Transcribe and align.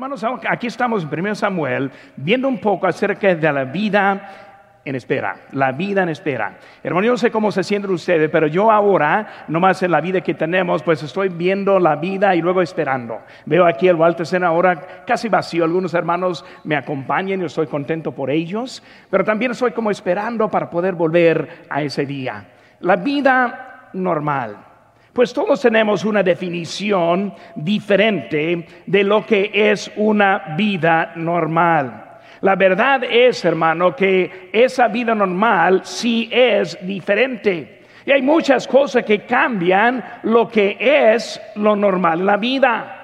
Hermanos, 0.00 0.24
aquí 0.48 0.66
estamos 0.66 1.02
en 1.04 1.20
1 1.20 1.34
Samuel 1.34 1.90
viendo 2.16 2.48
un 2.48 2.58
poco 2.58 2.86
acerca 2.86 3.34
de 3.34 3.52
la 3.52 3.64
vida 3.64 4.78
en 4.82 4.94
espera, 4.94 5.36
la 5.52 5.72
vida 5.72 6.02
en 6.02 6.08
espera. 6.08 6.56
Hermano, 6.82 7.04
yo 7.04 7.12
no 7.12 7.18
sé 7.18 7.30
cómo 7.30 7.52
se 7.52 7.62
sienten 7.62 7.90
ustedes, 7.90 8.30
pero 8.30 8.46
yo 8.46 8.70
ahora, 8.70 9.44
nomás 9.48 9.82
en 9.82 9.90
la 9.90 10.00
vida 10.00 10.22
que 10.22 10.32
tenemos, 10.32 10.82
pues 10.82 11.02
estoy 11.02 11.28
viendo 11.28 11.78
la 11.78 11.96
vida 11.96 12.34
y 12.34 12.40
luego 12.40 12.62
esperando. 12.62 13.20
Veo 13.44 13.66
aquí 13.66 13.88
el 13.88 13.96
Walter 13.96 14.24
Sena 14.24 14.46
ahora 14.46 15.04
casi 15.06 15.28
vacío, 15.28 15.64
algunos 15.64 15.92
hermanos 15.92 16.46
me 16.64 16.76
acompañan 16.76 17.42
y 17.42 17.44
estoy 17.44 17.66
contento 17.66 18.12
por 18.12 18.30
ellos, 18.30 18.82
pero 19.10 19.22
también 19.22 19.50
estoy 19.50 19.72
como 19.72 19.90
esperando 19.90 20.48
para 20.48 20.70
poder 20.70 20.94
volver 20.94 21.66
a 21.68 21.82
ese 21.82 22.06
día. 22.06 22.42
La 22.80 22.96
vida 22.96 23.90
normal. 23.92 24.69
Pues 25.12 25.32
todos 25.32 25.60
tenemos 25.60 26.04
una 26.04 26.22
definición 26.22 27.34
diferente 27.56 28.66
de 28.86 29.04
lo 29.04 29.26
que 29.26 29.50
es 29.52 29.90
una 29.96 30.54
vida 30.56 31.12
normal. 31.16 32.20
La 32.42 32.54
verdad 32.54 33.02
es, 33.04 33.44
hermano, 33.44 33.94
que 33.94 34.48
esa 34.52 34.88
vida 34.88 35.14
normal 35.14 35.80
sí 35.84 36.28
es 36.32 36.78
diferente. 36.86 37.80
Y 38.06 38.12
hay 38.12 38.22
muchas 38.22 38.66
cosas 38.66 39.04
que 39.04 39.26
cambian 39.26 40.02
lo 40.22 40.48
que 40.48 40.76
es 40.78 41.40
lo 41.56 41.76
normal 41.76 42.24
la 42.24 42.36
vida. 42.36 42.96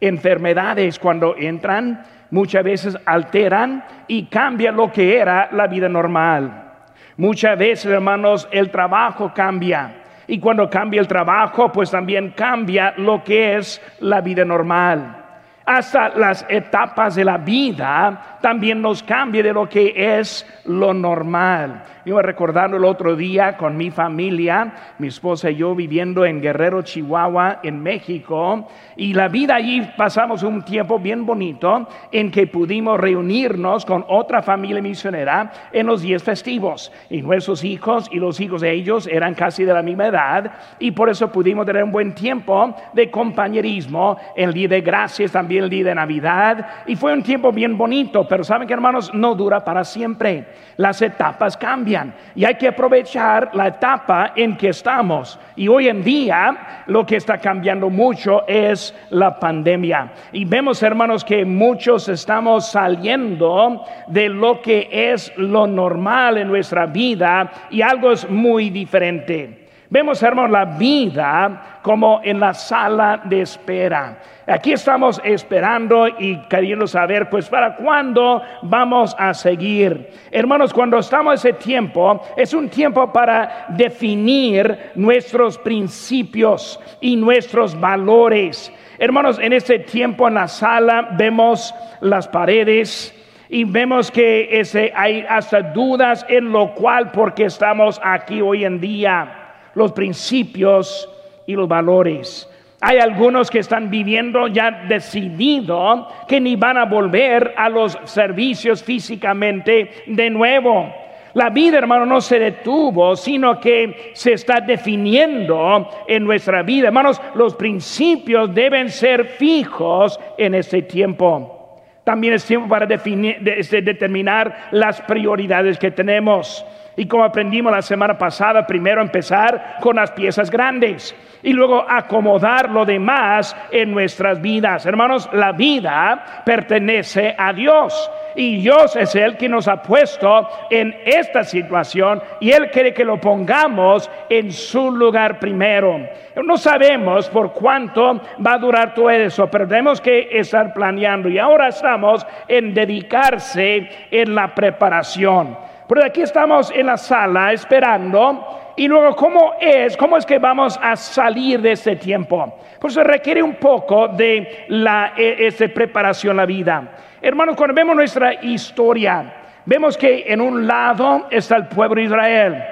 Enfermedades 0.00 0.98
cuando 0.98 1.34
entran 1.36 2.04
muchas 2.30 2.64
veces 2.64 2.98
alteran 3.06 3.84
y 4.06 4.26
cambian 4.26 4.76
lo 4.76 4.92
que 4.92 5.16
era 5.16 5.48
la 5.52 5.66
vida 5.66 5.88
normal. 5.88 6.72
Muchas 7.16 7.56
veces, 7.56 7.86
hermanos, 7.86 8.48
el 8.50 8.70
trabajo 8.70 9.32
cambia. 9.34 10.03
Y 10.26 10.38
cuando 10.38 10.68
cambia 10.70 11.00
el 11.00 11.08
trabajo, 11.08 11.70
pues 11.70 11.90
también 11.90 12.30
cambia 12.36 12.94
lo 12.96 13.22
que 13.22 13.56
es 13.56 13.80
la 14.00 14.20
vida 14.20 14.44
normal. 14.44 15.22
Hasta 15.66 16.10
las 16.10 16.44
etapas 16.48 17.14
de 17.14 17.24
la 17.24 17.38
vida 17.38 18.33
también 18.44 18.82
nos 18.82 19.02
cambia 19.02 19.42
de 19.42 19.54
lo 19.54 19.66
que 19.66 19.94
es 20.18 20.46
lo 20.66 20.92
normal. 20.92 21.82
Yo 22.04 22.20
recordando 22.20 22.76
el 22.76 22.84
otro 22.84 23.16
día 23.16 23.56
con 23.56 23.74
mi 23.74 23.90
familia, 23.90 24.74
mi 24.98 25.08
esposa 25.08 25.50
y 25.50 25.56
yo 25.56 25.74
viviendo 25.74 26.26
en 26.26 26.42
Guerrero, 26.42 26.82
Chihuahua, 26.82 27.60
en 27.62 27.82
México, 27.82 28.68
y 28.96 29.14
la 29.14 29.28
vida 29.28 29.54
allí 29.54 29.80
pasamos 29.96 30.42
un 30.42 30.62
tiempo 30.62 30.98
bien 30.98 31.24
bonito 31.24 31.88
en 32.12 32.30
que 32.30 32.46
pudimos 32.46 33.00
reunirnos 33.00 33.86
con 33.86 34.04
otra 34.08 34.42
familia 34.42 34.82
misionera 34.82 35.50
en 35.72 35.86
los 35.86 36.02
días 36.02 36.22
festivos. 36.22 36.92
Y 37.08 37.22
nuestros 37.22 37.64
hijos 37.64 38.10
y 38.12 38.18
los 38.18 38.38
hijos 38.40 38.60
de 38.60 38.72
ellos 38.72 39.06
eran 39.06 39.32
casi 39.32 39.64
de 39.64 39.72
la 39.72 39.80
misma 39.80 40.08
edad, 40.08 40.52
y 40.78 40.90
por 40.90 41.08
eso 41.08 41.32
pudimos 41.32 41.64
tener 41.64 41.82
un 41.82 41.92
buen 41.92 42.14
tiempo 42.14 42.76
de 42.92 43.10
compañerismo, 43.10 44.18
el 44.36 44.52
día 44.52 44.68
de 44.68 44.82
gracias, 44.82 45.32
también 45.32 45.64
el 45.64 45.70
día 45.70 45.84
de 45.84 45.94
Navidad, 45.94 46.66
y 46.86 46.96
fue 46.96 47.14
un 47.14 47.22
tiempo 47.22 47.50
bien 47.50 47.78
bonito, 47.78 48.28
pero 48.34 48.42
saben 48.42 48.66
que 48.66 48.74
hermanos, 48.74 49.14
no 49.14 49.36
dura 49.36 49.64
para 49.64 49.84
siempre. 49.84 50.44
Las 50.76 51.00
etapas 51.02 51.56
cambian 51.56 52.12
y 52.34 52.44
hay 52.44 52.56
que 52.56 52.66
aprovechar 52.66 53.50
la 53.54 53.68
etapa 53.68 54.32
en 54.34 54.56
que 54.56 54.70
estamos. 54.70 55.38
Y 55.54 55.68
hoy 55.68 55.86
en 55.86 56.02
día 56.02 56.82
lo 56.88 57.06
que 57.06 57.14
está 57.14 57.38
cambiando 57.38 57.90
mucho 57.90 58.44
es 58.48 58.92
la 59.10 59.38
pandemia. 59.38 60.10
Y 60.32 60.46
vemos, 60.46 60.82
hermanos, 60.82 61.24
que 61.24 61.44
muchos 61.44 62.08
estamos 62.08 62.66
saliendo 62.72 63.84
de 64.08 64.28
lo 64.28 64.60
que 64.60 64.88
es 64.90 65.32
lo 65.36 65.68
normal 65.68 66.36
en 66.36 66.48
nuestra 66.48 66.86
vida 66.86 67.52
y 67.70 67.82
algo 67.82 68.10
es 68.10 68.28
muy 68.28 68.68
diferente. 68.68 69.63
Vemos, 69.94 70.20
hermanos, 70.24 70.50
la 70.50 70.64
vida 70.64 71.78
como 71.80 72.20
en 72.24 72.40
la 72.40 72.52
sala 72.52 73.20
de 73.26 73.42
espera. 73.42 74.18
Aquí 74.44 74.72
estamos 74.72 75.22
esperando 75.22 76.08
y 76.08 76.36
queriendo 76.48 76.88
saber, 76.88 77.30
pues, 77.30 77.48
para 77.48 77.76
cuándo 77.76 78.42
vamos 78.62 79.14
a 79.16 79.32
seguir. 79.32 80.10
Hermanos, 80.32 80.74
cuando 80.74 80.98
estamos 80.98 81.34
ese 81.34 81.52
tiempo, 81.52 82.20
es 82.36 82.52
un 82.54 82.68
tiempo 82.68 83.12
para 83.12 83.66
definir 83.68 84.90
nuestros 84.96 85.58
principios 85.58 86.80
y 87.00 87.14
nuestros 87.14 87.78
valores. 87.78 88.72
Hermanos, 88.98 89.38
en 89.38 89.52
este 89.52 89.78
tiempo 89.78 90.26
en 90.26 90.34
la 90.34 90.48
sala 90.48 91.10
vemos 91.12 91.72
las 92.00 92.26
paredes, 92.26 93.14
y 93.48 93.62
vemos 93.62 94.10
que 94.10 94.58
ese, 94.58 94.92
hay 94.96 95.24
hasta 95.28 95.62
dudas 95.62 96.26
en 96.28 96.50
lo 96.50 96.74
cual 96.74 97.12
porque 97.12 97.44
estamos 97.44 98.00
aquí 98.02 98.40
hoy 98.40 98.64
en 98.64 98.80
día 98.80 99.43
los 99.74 99.92
principios 99.92 101.08
y 101.46 101.54
los 101.54 101.68
valores. 101.68 102.48
Hay 102.80 102.98
algunos 102.98 103.50
que 103.50 103.60
están 103.60 103.88
viviendo 103.88 104.46
ya 104.48 104.84
decidido 104.86 106.06
que 106.28 106.40
ni 106.40 106.54
van 106.54 106.76
a 106.76 106.84
volver 106.84 107.54
a 107.56 107.68
los 107.68 107.98
servicios 108.04 108.82
físicamente 108.82 110.04
de 110.06 110.28
nuevo. 110.28 110.92
La 111.32 111.50
vida, 111.50 111.78
hermano, 111.78 112.06
no 112.06 112.20
se 112.20 112.38
detuvo, 112.38 113.16
sino 113.16 113.58
que 113.58 114.12
se 114.12 114.34
está 114.34 114.60
definiendo 114.60 115.88
en 116.06 116.24
nuestra 116.24 116.62
vida. 116.62 116.88
Hermanos, 116.88 117.20
los 117.34 117.54
principios 117.54 118.54
deben 118.54 118.88
ser 118.88 119.24
fijos 119.24 120.20
en 120.38 120.54
este 120.54 120.82
tiempo. 120.82 121.80
También 122.04 122.34
es 122.34 122.44
tiempo 122.44 122.68
para 122.68 122.86
definir, 122.86 123.36
este, 123.48 123.80
determinar 123.80 124.68
las 124.70 125.00
prioridades 125.00 125.78
que 125.78 125.90
tenemos. 125.90 126.64
Y 126.96 127.06
como 127.06 127.24
aprendimos 127.24 127.72
la 127.72 127.82
semana 127.82 128.16
pasada, 128.16 128.66
primero 128.66 129.02
empezar 129.02 129.76
con 129.80 129.96
las 129.96 130.12
piezas 130.12 130.50
grandes 130.50 131.14
y 131.42 131.52
luego 131.52 131.84
acomodar 131.88 132.70
lo 132.70 132.84
demás 132.84 133.56
en 133.70 133.92
nuestras 133.92 134.40
vidas. 134.40 134.86
Hermanos, 134.86 135.28
la 135.32 135.52
vida 135.52 136.42
pertenece 136.44 137.34
a 137.36 137.52
Dios 137.52 138.10
y 138.36 138.56
Dios 138.56 138.96
es 138.96 139.14
el 139.14 139.36
que 139.36 139.48
nos 139.48 139.68
ha 139.68 139.82
puesto 139.82 140.48
en 140.70 140.96
esta 141.04 141.44
situación 141.44 142.22
y 142.40 142.50
Él 142.50 142.70
quiere 142.70 142.94
que 142.94 143.04
lo 143.04 143.20
pongamos 143.20 144.10
en 144.28 144.50
su 144.50 144.90
lugar 144.90 145.38
primero. 145.38 146.00
No 146.44 146.56
sabemos 146.56 147.28
por 147.28 147.52
cuánto 147.52 148.20
va 148.44 148.54
a 148.54 148.58
durar 148.58 148.94
todo 148.94 149.10
eso, 149.10 149.48
pero 149.50 149.68
tenemos 149.68 150.00
que 150.00 150.28
estar 150.30 150.72
planeando 150.72 151.28
y 151.28 151.38
ahora 151.38 151.68
estamos 151.68 152.26
en 152.48 152.72
dedicarse 152.72 153.88
en 154.10 154.34
la 154.34 154.54
preparación. 154.54 155.56
Pero 155.94 156.06
aquí 156.06 156.22
estamos 156.22 156.72
en 156.72 156.86
la 156.86 156.96
sala 156.96 157.52
esperando. 157.52 158.72
Y 158.74 158.88
luego, 158.88 159.14
¿cómo 159.14 159.54
es? 159.60 159.96
¿Cómo 159.96 160.16
es 160.16 160.26
que 160.26 160.40
vamos 160.40 160.76
a 160.82 160.96
salir 160.96 161.60
de 161.60 161.70
este 161.70 161.94
tiempo? 161.94 162.58
Pues 162.80 162.94
se 162.94 163.04
requiere 163.04 163.40
un 163.40 163.54
poco 163.54 164.08
de 164.08 164.64
la 164.70 165.12
e, 165.16 165.46
este, 165.46 165.68
preparación 165.68 166.36
la 166.36 166.46
vida. 166.46 166.96
Hermanos, 167.22 167.54
cuando 167.54 167.76
vemos 167.76 167.94
nuestra 167.94 168.42
historia, 168.42 169.34
vemos 169.66 169.96
que 169.96 170.24
en 170.26 170.40
un 170.40 170.66
lado 170.66 171.28
está 171.30 171.54
el 171.54 171.68
pueblo 171.68 172.00
de 172.00 172.06
Israel 172.06 172.64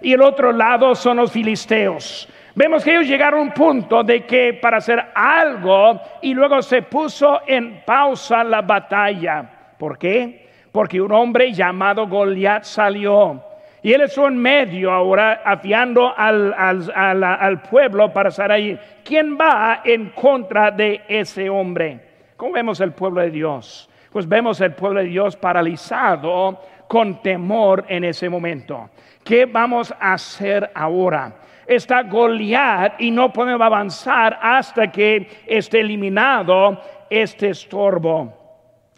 y 0.00 0.12
el 0.12 0.22
otro 0.22 0.52
lado 0.52 0.94
son 0.94 1.16
los 1.16 1.32
filisteos. 1.32 2.32
Vemos 2.54 2.84
que 2.84 2.92
ellos 2.92 3.08
llegaron 3.08 3.40
a 3.40 3.42
un 3.42 3.50
punto 3.50 4.04
de 4.04 4.24
que 4.24 4.54
para 4.54 4.76
hacer 4.76 5.04
algo 5.16 6.00
y 6.22 6.32
luego 6.32 6.62
se 6.62 6.82
puso 6.82 7.40
en 7.44 7.82
pausa 7.84 8.44
la 8.44 8.62
batalla. 8.62 9.74
¿Por 9.76 9.98
qué? 9.98 10.47
Porque 10.78 11.00
un 11.00 11.10
hombre 11.10 11.52
llamado 11.52 12.06
Goliat 12.06 12.62
salió. 12.62 13.42
Y 13.82 13.92
él 13.92 14.02
estuvo 14.02 14.28
en 14.28 14.36
medio 14.36 14.92
ahora 14.92 15.42
afiando 15.44 16.16
al, 16.16 16.54
al, 16.56 17.62
pueblo 17.62 18.12
para 18.12 18.28
estar 18.28 18.52
ahí. 18.52 18.78
¿Quién 19.02 19.36
va 19.36 19.80
en 19.84 20.10
contra 20.10 20.70
de 20.70 21.00
ese 21.08 21.50
hombre? 21.50 21.98
¿Cómo 22.36 22.52
vemos 22.52 22.78
el 22.78 22.92
pueblo 22.92 23.22
de 23.22 23.32
Dios? 23.32 23.90
Pues 24.12 24.28
vemos 24.28 24.60
el 24.60 24.72
pueblo 24.74 25.00
de 25.00 25.06
Dios 25.06 25.34
paralizado 25.34 26.60
con 26.86 27.20
temor 27.22 27.84
en 27.88 28.04
ese 28.04 28.28
momento. 28.28 28.88
¿Qué 29.24 29.46
vamos 29.46 29.92
a 29.98 30.12
hacer 30.12 30.70
ahora? 30.76 31.38
Está 31.66 32.04
Goliat 32.04 33.00
y 33.00 33.10
no 33.10 33.32
podemos 33.32 33.62
avanzar 33.62 34.38
hasta 34.40 34.92
que 34.92 35.28
esté 35.44 35.80
eliminado 35.80 36.80
este 37.10 37.48
estorbo. 37.48 38.37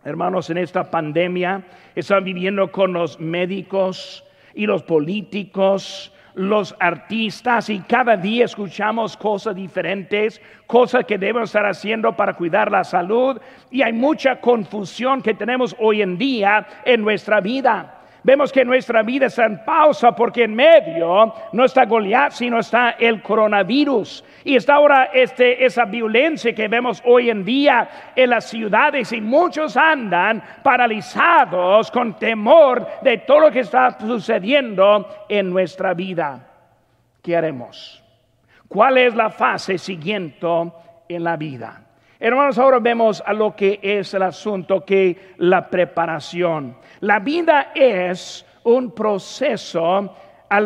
Hermanos, 0.02 0.48
en 0.48 0.56
esta 0.56 0.90
pandemia 0.90 1.62
están 1.94 2.24
viviendo 2.24 2.72
con 2.72 2.94
los 2.94 3.20
médicos 3.20 4.24
y 4.54 4.64
los 4.64 4.82
políticos, 4.82 6.10
los 6.34 6.74
artistas 6.80 7.68
y 7.68 7.80
cada 7.80 8.16
día 8.16 8.46
escuchamos 8.46 9.14
cosas 9.14 9.54
diferentes, 9.54 10.40
cosas 10.66 11.04
que 11.04 11.18
debemos 11.18 11.50
estar 11.50 11.66
haciendo 11.66 12.16
para 12.16 12.32
cuidar 12.32 12.70
la 12.70 12.82
salud 12.82 13.38
y 13.70 13.82
hay 13.82 13.92
mucha 13.92 14.40
confusión 14.40 15.20
que 15.20 15.34
tenemos 15.34 15.76
hoy 15.78 16.00
en 16.00 16.16
día 16.16 16.66
en 16.86 17.02
nuestra 17.02 17.42
vida. 17.42 17.99
Vemos 18.22 18.52
que 18.52 18.64
nuestra 18.64 19.02
vida 19.02 19.26
está 19.26 19.46
en 19.46 19.64
pausa 19.64 20.12
porque 20.12 20.44
en 20.44 20.54
medio 20.54 21.32
no 21.52 21.64
está 21.64 21.86
Goliat, 21.86 22.32
sino 22.32 22.58
está 22.58 22.90
el 22.90 23.22
coronavirus. 23.22 24.24
Y 24.44 24.56
está 24.56 24.74
ahora 24.74 25.10
este, 25.12 25.64
esa 25.64 25.86
violencia 25.86 26.54
que 26.54 26.68
vemos 26.68 27.02
hoy 27.06 27.30
en 27.30 27.44
día 27.44 27.88
en 28.14 28.30
las 28.30 28.48
ciudades 28.48 29.12
y 29.12 29.20
muchos 29.20 29.76
andan 29.76 30.42
paralizados 30.62 31.90
con 31.90 32.18
temor 32.18 32.86
de 33.02 33.18
todo 33.18 33.40
lo 33.40 33.50
que 33.50 33.60
está 33.60 33.98
sucediendo 33.98 35.06
en 35.28 35.50
nuestra 35.50 35.94
vida. 35.94 36.46
¿Qué 37.22 37.36
haremos? 37.36 38.02
¿Cuál 38.68 38.98
es 38.98 39.14
la 39.14 39.30
fase 39.30 39.78
siguiente 39.78 40.46
en 41.08 41.24
la 41.24 41.36
vida? 41.36 41.89
Hermanos, 42.22 42.58
ahora 42.58 42.78
vemos 42.80 43.22
a 43.24 43.32
lo 43.32 43.56
que 43.56 43.80
es 43.82 44.12
el 44.12 44.22
asunto, 44.22 44.84
que 44.84 45.34
la 45.38 45.70
preparación. 45.70 46.76
La 47.00 47.18
vida 47.18 47.72
es 47.74 48.44
un 48.62 48.94
proceso 48.94 50.14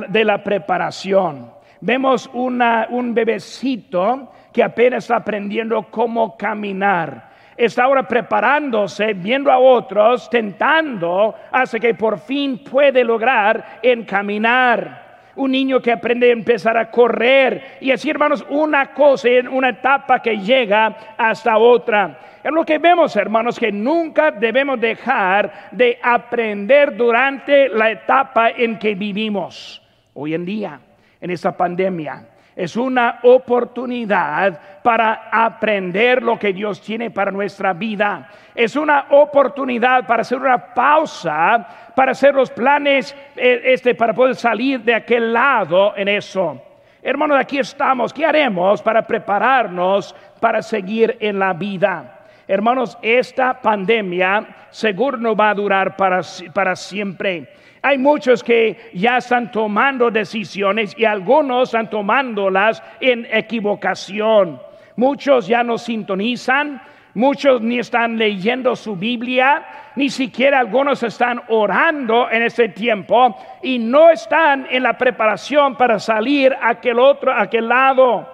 de 0.08 0.24
la 0.24 0.42
preparación. 0.42 1.52
Vemos 1.80 2.28
un 2.32 3.14
bebecito 3.14 4.32
que 4.52 4.64
apenas 4.64 5.04
está 5.04 5.16
aprendiendo 5.16 5.86
cómo 5.92 6.36
caminar. 6.36 7.30
Está 7.56 7.84
ahora 7.84 8.08
preparándose, 8.08 9.14
viendo 9.14 9.48
a 9.52 9.58
otros, 9.58 10.28
tentando, 10.28 11.36
hasta 11.52 11.78
que 11.78 11.94
por 11.94 12.18
fin 12.18 12.64
puede 12.64 13.04
lograr 13.04 13.78
encaminar. 13.80 15.03
Un 15.36 15.50
niño 15.50 15.80
que 15.80 15.92
aprende 15.92 16.28
a 16.28 16.32
empezar 16.32 16.76
a 16.76 16.90
correr 16.90 17.78
y 17.80 17.90
así, 17.90 18.10
hermanos, 18.10 18.44
una 18.50 18.92
cosa 18.94 19.28
en 19.28 19.48
una 19.48 19.70
etapa 19.70 20.20
que 20.20 20.38
llega 20.38 21.14
hasta 21.16 21.58
otra. 21.58 22.18
Es 22.42 22.52
lo 22.52 22.64
que 22.64 22.78
vemos, 22.78 23.16
hermanos, 23.16 23.58
que 23.58 23.72
nunca 23.72 24.30
debemos 24.30 24.78
dejar 24.80 25.70
de 25.72 25.98
aprender 26.02 26.96
durante 26.96 27.68
la 27.68 27.90
etapa 27.90 28.50
en 28.50 28.78
que 28.78 28.94
vivimos 28.94 29.82
hoy 30.12 30.34
en 30.34 30.44
día, 30.44 30.80
en 31.20 31.30
esta 31.30 31.56
pandemia. 31.56 32.33
Es 32.56 32.76
una 32.76 33.18
oportunidad 33.24 34.82
para 34.82 35.28
aprender 35.32 36.22
lo 36.22 36.38
que 36.38 36.52
Dios 36.52 36.80
tiene 36.80 37.10
para 37.10 37.32
nuestra 37.32 37.72
vida. 37.72 38.30
Es 38.54 38.76
una 38.76 39.06
oportunidad 39.10 40.06
para 40.06 40.22
hacer 40.22 40.38
una 40.38 40.72
pausa, 40.72 41.92
para 41.96 42.12
hacer 42.12 42.34
los 42.34 42.50
planes, 42.50 43.14
eh, 43.34 43.62
este, 43.64 43.96
para 43.96 44.14
poder 44.14 44.36
salir 44.36 44.80
de 44.82 44.94
aquel 44.94 45.32
lado 45.32 45.94
en 45.96 46.06
eso. 46.06 46.62
Hermanos, 47.02 47.38
aquí 47.38 47.58
estamos. 47.58 48.12
¿Qué 48.12 48.24
haremos 48.24 48.80
para 48.80 49.02
prepararnos 49.02 50.14
para 50.40 50.62
seguir 50.62 51.16
en 51.20 51.38
la 51.40 51.52
vida? 51.52 52.20
Hermanos, 52.46 52.96
esta 53.02 53.60
pandemia 53.60 54.46
seguro 54.70 55.16
no 55.16 55.34
va 55.34 55.50
a 55.50 55.54
durar 55.54 55.96
para, 55.96 56.20
para 56.52 56.76
siempre. 56.76 57.48
Hay 57.84 57.98
muchos 57.98 58.42
que 58.42 58.78
ya 58.94 59.18
están 59.18 59.50
tomando 59.50 60.10
decisiones 60.10 60.94
y 60.96 61.04
algunos 61.04 61.68
están 61.68 61.90
tomándolas 61.90 62.82
en 62.98 63.28
equivocación. 63.30 64.58
Muchos 64.96 65.46
ya 65.46 65.62
no 65.62 65.76
sintonizan, 65.76 66.80
muchos 67.12 67.60
ni 67.60 67.78
están 67.78 68.16
leyendo 68.16 68.74
su 68.74 68.96
Biblia, 68.96 69.66
ni 69.96 70.08
siquiera 70.08 70.60
algunos 70.60 71.02
están 71.02 71.42
orando 71.48 72.30
en 72.30 72.44
ese 72.44 72.70
tiempo 72.70 73.36
y 73.62 73.78
no 73.78 74.08
están 74.08 74.66
en 74.70 74.82
la 74.82 74.96
preparación 74.96 75.76
para 75.76 75.98
salir 75.98 76.54
a 76.54 76.70
aquel 76.70 76.98
otro, 76.98 77.32
a 77.32 77.42
aquel 77.42 77.68
lado. 77.68 78.26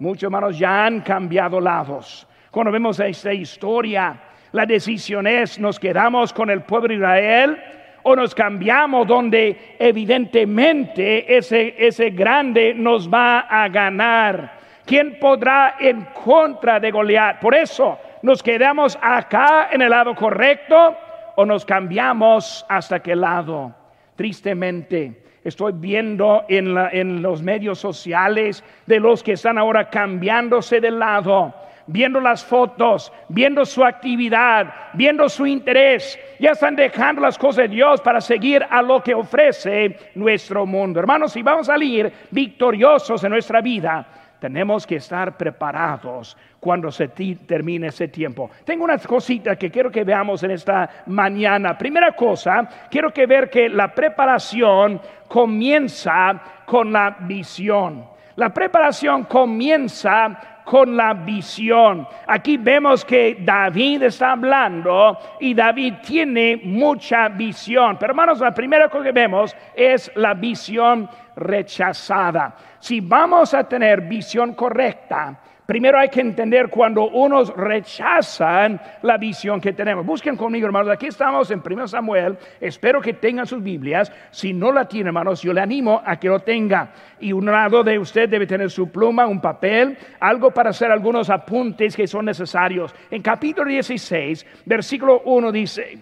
Muchos 0.00 0.24
hermanos 0.24 0.58
ya 0.58 0.86
han 0.86 1.02
cambiado 1.02 1.60
lados. 1.60 2.26
Cuando 2.50 2.72
vemos 2.72 2.98
esta 2.98 3.32
historia, 3.32 4.18
la 4.50 4.66
decisión 4.66 5.28
es, 5.28 5.56
¿nos 5.60 5.78
quedamos 5.78 6.32
con 6.32 6.50
el 6.50 6.62
pueblo 6.62 6.88
de 6.88 6.94
Israel 6.96 7.58
o 8.02 8.16
nos 8.16 8.34
cambiamos 8.34 9.06
donde 9.06 9.76
evidentemente 9.78 11.36
ese, 11.36 11.74
ese 11.78 12.10
grande 12.10 12.74
nos 12.74 13.12
va 13.12 13.40
a 13.40 13.68
ganar? 13.68 14.58
¿Quién 14.84 15.18
podrá 15.18 15.76
en 15.78 16.06
contra 16.24 16.80
de 16.80 16.90
Goliat? 16.90 17.40
Por 17.40 17.54
eso, 17.54 17.98
¿nos 18.22 18.42
quedamos 18.42 18.98
acá 19.02 19.68
en 19.70 19.82
el 19.82 19.90
lado 19.90 20.14
correcto 20.14 20.96
o 21.36 21.44
nos 21.44 21.64
cambiamos 21.64 22.64
hasta 22.68 23.00
qué 23.00 23.14
lado? 23.14 23.74
Tristemente, 24.16 25.22
estoy 25.44 25.72
viendo 25.74 26.44
en, 26.48 26.76
en 26.92 27.20
los 27.20 27.42
medios 27.42 27.78
sociales 27.78 28.64
de 28.86 28.98
los 28.98 29.22
que 29.22 29.32
están 29.32 29.58
ahora 29.58 29.90
cambiándose 29.90 30.80
de 30.80 30.90
lado 30.90 31.54
viendo 31.88 32.20
las 32.20 32.44
fotos, 32.44 33.12
viendo 33.28 33.64
su 33.64 33.84
actividad, 33.84 34.72
viendo 34.92 35.28
su 35.28 35.46
interés. 35.46 36.18
Ya 36.38 36.52
están 36.52 36.76
dejando 36.76 37.22
las 37.22 37.36
cosas 37.36 37.68
de 37.68 37.74
Dios 37.74 38.00
para 38.00 38.20
seguir 38.20 38.64
a 38.68 38.80
lo 38.82 39.02
que 39.02 39.14
ofrece 39.14 39.96
nuestro 40.14 40.64
mundo. 40.64 41.00
Hermanos, 41.00 41.32
si 41.32 41.42
vamos 41.42 41.68
a 41.68 41.72
salir 41.72 42.12
victoriosos 42.30 43.24
en 43.24 43.30
nuestra 43.30 43.60
vida, 43.60 44.06
tenemos 44.38 44.86
que 44.86 44.96
estar 44.96 45.36
preparados 45.36 46.36
cuando 46.60 46.92
se 46.92 47.08
termine 47.08 47.88
ese 47.88 48.08
tiempo. 48.08 48.50
Tengo 48.64 48.84
unas 48.84 49.04
cositas 49.06 49.56
que 49.58 49.70
quiero 49.70 49.90
que 49.90 50.04
veamos 50.04 50.42
en 50.42 50.52
esta 50.52 50.88
mañana. 51.06 51.76
Primera 51.76 52.12
cosa, 52.12 52.68
quiero 52.90 53.12
que 53.12 53.26
ver 53.26 53.50
que 53.50 53.68
la 53.68 53.92
preparación 53.92 55.00
comienza 55.26 56.40
con 56.66 56.92
la 56.92 57.16
visión. 57.20 58.04
La 58.36 58.54
preparación 58.54 59.24
comienza 59.24 60.57
con 60.68 60.98
la 60.98 61.14
visión. 61.14 62.06
Aquí 62.26 62.58
vemos 62.58 63.02
que 63.02 63.38
David 63.40 64.02
está 64.02 64.32
hablando 64.32 65.16
y 65.40 65.54
David 65.54 65.94
tiene 66.06 66.60
mucha 66.62 67.30
visión. 67.30 67.96
Pero 67.98 68.12
hermanos, 68.12 68.40
la 68.40 68.52
primera 68.52 68.90
cosa 68.90 69.04
que 69.04 69.12
vemos 69.12 69.56
es 69.74 70.12
la 70.16 70.34
visión 70.34 71.08
rechazada. 71.36 72.54
Si 72.80 73.00
vamos 73.00 73.54
a 73.54 73.64
tener 73.64 74.02
visión 74.02 74.52
correcta, 74.52 75.40
Primero 75.68 75.98
hay 75.98 76.08
que 76.08 76.22
entender 76.22 76.70
cuando 76.70 77.10
unos 77.10 77.54
rechazan 77.54 78.80
la 79.02 79.18
visión 79.18 79.60
que 79.60 79.74
tenemos. 79.74 80.06
Busquen 80.06 80.34
conmigo, 80.34 80.64
hermanos. 80.64 80.90
Aquí 80.90 81.08
estamos 81.08 81.50
en 81.50 81.60
1 81.62 81.88
Samuel. 81.88 82.38
Espero 82.58 83.02
que 83.02 83.12
tengan 83.12 83.46
sus 83.46 83.62
Biblias. 83.62 84.10
Si 84.30 84.54
no 84.54 84.72
la 84.72 84.88
tienen, 84.88 85.08
hermanos, 85.08 85.42
yo 85.42 85.52
le 85.52 85.60
animo 85.60 86.00
a 86.06 86.18
que 86.18 86.28
lo 86.28 86.40
tenga. 86.40 86.90
Y 87.20 87.32
un 87.32 87.44
lado 87.44 87.84
de 87.84 87.98
usted 87.98 88.30
debe 88.30 88.46
tener 88.46 88.70
su 88.70 88.90
pluma, 88.90 89.26
un 89.26 89.42
papel, 89.42 89.98
algo 90.20 90.50
para 90.52 90.70
hacer 90.70 90.90
algunos 90.90 91.28
apuntes 91.28 91.94
que 91.94 92.06
son 92.06 92.24
necesarios. 92.24 92.94
En 93.10 93.20
capítulo 93.20 93.68
16, 93.68 94.46
versículo 94.64 95.20
1 95.26 95.52
dice, 95.52 95.98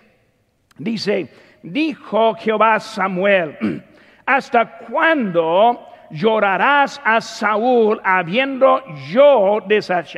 dice, 0.79 1.29
dijo 1.65 2.35
Jehová 2.35 2.79
Samuel, 2.79 3.59
¿hasta 4.27 4.79
cuándo? 4.79 5.95
Llorarás 6.11 7.00
a 7.05 7.20
Saúl 7.20 8.00
habiendo 8.05 8.82
yo 9.11 9.58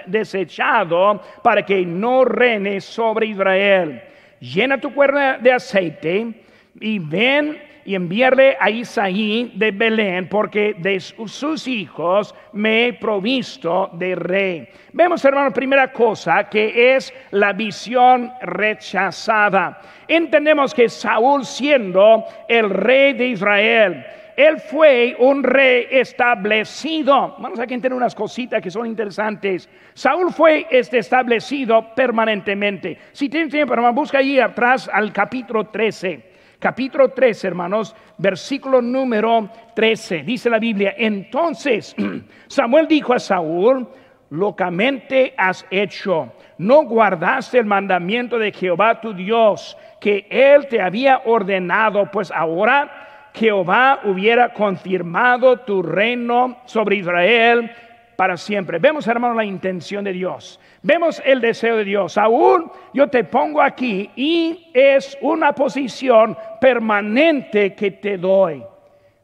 desechado 0.06 1.20
para 1.42 1.64
que 1.64 1.84
no 1.84 2.24
reine 2.24 2.80
sobre 2.80 3.26
Israel. 3.26 4.02
Llena 4.40 4.80
tu 4.80 4.92
cuerda 4.92 5.38
de 5.38 5.52
aceite 5.52 6.44
y 6.80 6.98
ven 6.98 7.68
y 7.88 7.94
enviarle 7.94 8.54
a 8.60 8.68
Isaí 8.68 9.50
de 9.54 9.70
Belén, 9.70 10.28
porque 10.28 10.74
de 10.76 11.00
sus 11.00 11.66
hijos 11.66 12.34
me 12.52 12.88
he 12.88 12.92
provisto 12.92 13.88
de 13.94 14.14
rey. 14.14 14.68
Vemos, 14.92 15.24
hermano, 15.24 15.54
primera 15.54 15.90
cosa 15.90 16.50
que 16.50 16.94
es 16.96 17.14
la 17.30 17.54
visión 17.54 18.30
rechazada. 18.42 19.80
Entendemos 20.06 20.74
que 20.74 20.90
Saúl 20.90 21.46
siendo 21.46 22.24
el 22.46 22.68
rey 22.68 23.14
de 23.14 23.28
Israel, 23.28 24.04
él 24.38 24.60
fue 24.60 25.16
un 25.18 25.42
rey 25.42 25.88
establecido. 25.90 27.34
Vamos 27.40 27.58
a 27.58 27.66
tener 27.66 27.92
unas 27.92 28.14
cositas 28.14 28.62
que 28.62 28.70
son 28.70 28.86
interesantes. 28.86 29.68
Saúl 29.94 30.32
fue 30.32 30.64
este 30.70 30.98
establecido 30.98 31.92
permanentemente. 31.92 32.96
Si 33.10 33.28
tienen 33.28 33.50
tiempo, 33.50 33.74
hermano, 33.74 33.94
busca 33.94 34.18
ahí 34.18 34.38
atrás 34.38 34.88
al 34.92 35.12
capítulo 35.12 35.64
13. 35.64 36.22
Capítulo 36.60 37.08
13, 37.08 37.48
hermanos, 37.48 37.96
versículo 38.16 38.80
número 38.80 39.50
13. 39.74 40.22
Dice 40.22 40.48
la 40.48 40.60
Biblia, 40.60 40.94
entonces 40.96 41.96
Samuel 42.46 42.86
dijo 42.86 43.14
a 43.14 43.18
Saúl, 43.18 43.88
locamente 44.30 45.34
has 45.36 45.66
hecho. 45.68 46.32
No 46.58 46.84
guardaste 46.84 47.58
el 47.58 47.66
mandamiento 47.66 48.38
de 48.38 48.52
Jehová 48.52 49.00
tu 49.00 49.14
Dios, 49.14 49.76
que 50.00 50.28
él 50.30 50.68
te 50.68 50.80
había 50.80 51.22
ordenado, 51.24 52.08
pues 52.12 52.30
ahora 52.30 52.97
Jehová 53.38 54.00
hubiera 54.02 54.52
confirmado 54.52 55.60
tu 55.60 55.80
reino 55.80 56.58
sobre 56.64 56.96
Israel 56.96 57.70
para 58.16 58.36
siempre. 58.36 58.80
Vemos, 58.80 59.06
hermano, 59.06 59.34
la 59.34 59.44
intención 59.44 60.02
de 60.02 60.12
Dios. 60.12 60.58
Vemos 60.82 61.22
el 61.24 61.40
deseo 61.40 61.76
de 61.76 61.84
Dios. 61.84 62.18
Aún 62.18 62.68
yo 62.92 63.06
te 63.06 63.22
pongo 63.22 63.62
aquí 63.62 64.10
y 64.16 64.72
es 64.74 65.16
una 65.20 65.52
posición 65.52 66.36
permanente 66.60 67.74
que 67.74 67.92
te 67.92 68.18
doy. 68.18 68.64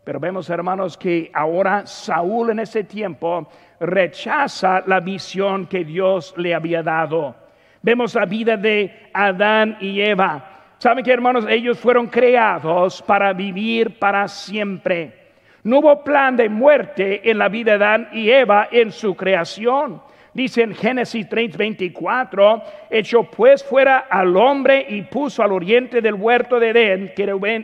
Pero 0.05 0.21
vemos, 0.21 0.49
hermanos, 0.49 0.97
que 0.97 1.31
ahora 1.35 1.85
Saúl 1.85 2.51
en 2.51 2.61
ese 2.61 2.85
tiempo 2.85 3.49
rechaza 3.81 4.85
la 4.87 5.01
visión 5.01 5.67
que 5.67 5.85
Dios 5.85 6.35
le 6.37 6.55
había 6.55 6.85
dado. 6.85 7.35
Vemos 7.83 8.15
la 8.15 8.27
vida 8.27 8.57
de 8.57 9.11
Adán 9.13 9.77
y 9.81 10.01
Eva 10.03 10.54
¿Saben 10.79 11.05
que 11.05 11.13
hermanos? 11.13 11.47
Ellos 11.49 11.79
fueron 11.79 12.09
creados 12.09 13.01
para 13.03 13.33
vivir 13.33 13.99
para 13.99 14.29
siempre. 14.29 15.25
No 15.63 15.79
hubo 15.79 16.05
plan 16.05 16.37
de 16.37 16.49
muerte 16.49 17.29
en 17.31 17.39
la 17.39 17.49
vida 17.49 17.79
de 17.79 17.85
Adán 17.85 18.09
y 18.13 18.31
Eva 18.31 18.69
en 18.71 18.93
su 18.93 19.15
creación. 19.17 20.03
Dice 20.35 20.63
en 20.63 20.75
Génesis 20.75 21.29
3, 21.29 21.57
24, 21.57 22.63
echó 22.91 23.23
pues 23.23 23.63
fuera 23.63 24.07
al 24.11 24.37
hombre 24.37 24.85
y 24.89 25.03
puso 25.03 25.43
al 25.43 25.53
oriente 25.53 26.01
del 26.01 26.15
huerto 26.15 26.59
de 26.59 26.71
Edén 26.71 27.13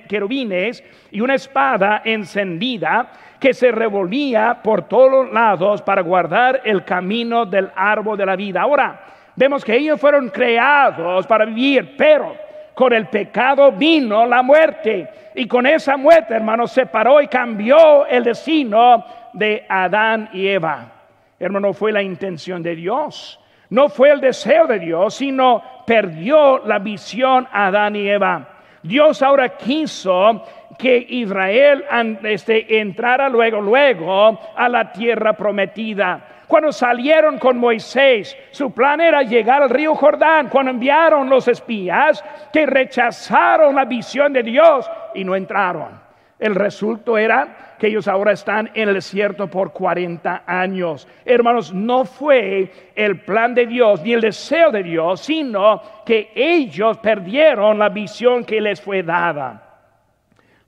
querubines 0.08 0.82
y 1.10 1.20
una 1.20 1.34
espada 1.34 2.02
encendida 2.04 3.10
que 3.40 3.52
se 3.52 3.72
revolvía 3.72 4.60
por 4.62 4.86
todos 4.88 5.30
lados 5.32 5.82
para 5.82 6.02
guardar 6.02 6.62
el 6.64 6.84
camino 6.84 7.44
del 7.44 7.70
árbol 7.74 8.16
de 8.16 8.26
la 8.26 8.36
vida. 8.36 8.62
Ahora, 8.62 9.00
Vemos 9.40 9.64
que 9.64 9.74
ellos 9.74 9.98
fueron 9.98 10.28
creados 10.28 11.26
para 11.26 11.46
vivir, 11.46 11.94
pero 11.96 12.36
con 12.74 12.92
el 12.92 13.06
pecado 13.08 13.72
vino 13.72 14.26
la 14.26 14.42
muerte. 14.42 15.08
Y 15.34 15.46
con 15.46 15.66
esa 15.66 15.96
muerte, 15.96 16.34
hermanos, 16.34 16.72
separó 16.72 17.20
y 17.20 17.28
cambió 17.28 18.06
el 18.06 18.24
destino 18.24 19.04
de 19.32 19.64
Adán 19.68 20.30
y 20.32 20.48
Eva. 20.48 20.92
Hermano, 21.38 21.72
fue 21.72 21.92
la 21.92 22.02
intención 22.02 22.62
de 22.62 22.74
Dios. 22.74 23.38
No 23.70 23.88
fue 23.88 24.10
el 24.10 24.20
deseo 24.20 24.66
de 24.66 24.78
Dios, 24.78 25.14
sino 25.14 25.62
perdió 25.86 26.58
la 26.66 26.78
visión 26.78 27.46
Adán 27.52 27.96
y 27.96 28.08
Eva. 28.08 28.48
Dios 28.82 29.22
ahora 29.22 29.56
quiso 29.56 30.42
que 30.78 30.96
Israel 31.08 31.84
este, 32.24 32.80
entrara 32.80 33.28
luego, 33.28 33.60
luego 33.60 34.40
a 34.56 34.68
la 34.68 34.90
tierra 34.90 35.34
prometida. 35.34 36.20
Cuando 36.50 36.72
salieron 36.72 37.38
con 37.38 37.58
Moisés, 37.58 38.36
su 38.50 38.72
plan 38.72 39.00
era 39.00 39.22
llegar 39.22 39.62
al 39.62 39.70
río 39.70 39.94
Jordán. 39.94 40.48
Cuando 40.48 40.72
enviaron 40.72 41.30
los 41.30 41.46
espías 41.46 42.24
que 42.52 42.66
rechazaron 42.66 43.76
la 43.76 43.84
visión 43.84 44.32
de 44.32 44.42
Dios 44.42 44.90
y 45.14 45.22
no 45.22 45.36
entraron. 45.36 46.00
El 46.40 46.56
resultado 46.56 47.18
era 47.18 47.76
que 47.78 47.86
ellos 47.86 48.08
ahora 48.08 48.32
están 48.32 48.68
en 48.74 48.88
el 48.88 48.94
desierto 48.94 49.46
por 49.46 49.72
40 49.72 50.42
años. 50.44 51.06
Hermanos, 51.24 51.72
no 51.72 52.04
fue 52.04 52.72
el 52.96 53.20
plan 53.20 53.54
de 53.54 53.66
Dios 53.66 54.02
ni 54.02 54.14
el 54.14 54.20
deseo 54.20 54.72
de 54.72 54.82
Dios, 54.82 55.20
sino 55.20 55.80
que 56.04 56.32
ellos 56.34 56.98
perdieron 56.98 57.78
la 57.78 57.90
visión 57.90 58.44
que 58.44 58.60
les 58.60 58.80
fue 58.80 59.04
dada. 59.04 59.84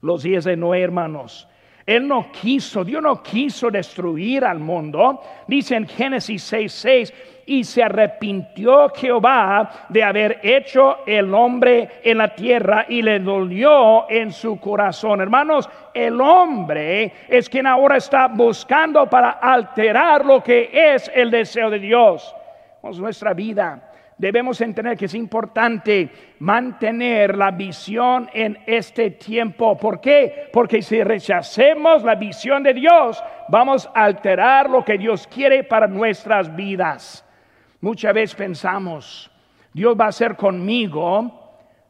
Los 0.00 0.22
días 0.22 0.44
de 0.44 0.56
Noé, 0.56 0.82
hermanos, 0.82 1.48
él 1.86 2.06
no 2.06 2.30
quiso, 2.30 2.84
Dios 2.84 3.02
no 3.02 3.22
quiso 3.22 3.70
destruir 3.70 4.44
al 4.44 4.58
mundo. 4.58 5.20
Dice 5.46 5.76
en 5.76 5.86
Génesis 5.86 6.52
6:6, 6.52 7.12
y 7.46 7.64
se 7.64 7.82
arrepintió 7.82 8.88
Jehová 8.90 9.86
de 9.88 10.02
haber 10.02 10.40
hecho 10.42 10.98
el 11.06 11.34
hombre 11.34 12.00
en 12.04 12.18
la 12.18 12.34
tierra 12.34 12.86
y 12.88 13.02
le 13.02 13.18
dolió 13.18 14.08
en 14.08 14.32
su 14.32 14.60
corazón. 14.60 15.20
Hermanos, 15.20 15.68
el 15.92 16.20
hombre 16.20 17.12
es 17.28 17.48
quien 17.48 17.66
ahora 17.66 17.96
está 17.96 18.28
buscando 18.28 19.10
para 19.10 19.30
alterar 19.30 20.24
lo 20.24 20.42
que 20.42 20.70
es 20.72 21.10
el 21.14 21.30
deseo 21.30 21.68
de 21.68 21.80
Dios. 21.80 22.34
nuestra 22.82 23.34
vida 23.34 23.91
debemos 24.18 24.60
entender 24.60 24.96
que 24.96 25.06
es 25.06 25.14
importante 25.14 26.10
mantener 26.38 27.36
la 27.36 27.50
visión 27.50 28.30
en 28.32 28.58
este 28.66 29.10
tiempo. 29.10 29.76
¿Por 29.76 30.00
qué? 30.00 30.48
Porque 30.52 30.82
si 30.82 31.02
rechacemos 31.02 32.02
la 32.02 32.14
visión 32.14 32.62
de 32.62 32.74
Dios, 32.74 33.22
vamos 33.48 33.88
a 33.94 34.04
alterar 34.04 34.70
lo 34.70 34.84
que 34.84 34.98
Dios 34.98 35.26
quiere 35.26 35.64
para 35.64 35.86
nuestras 35.86 36.54
vidas. 36.54 37.24
Muchas 37.80 38.14
veces 38.14 38.36
pensamos, 38.36 39.30
Dios 39.72 39.96
va 39.98 40.06
a 40.06 40.08
hacer 40.08 40.36
conmigo 40.36 41.40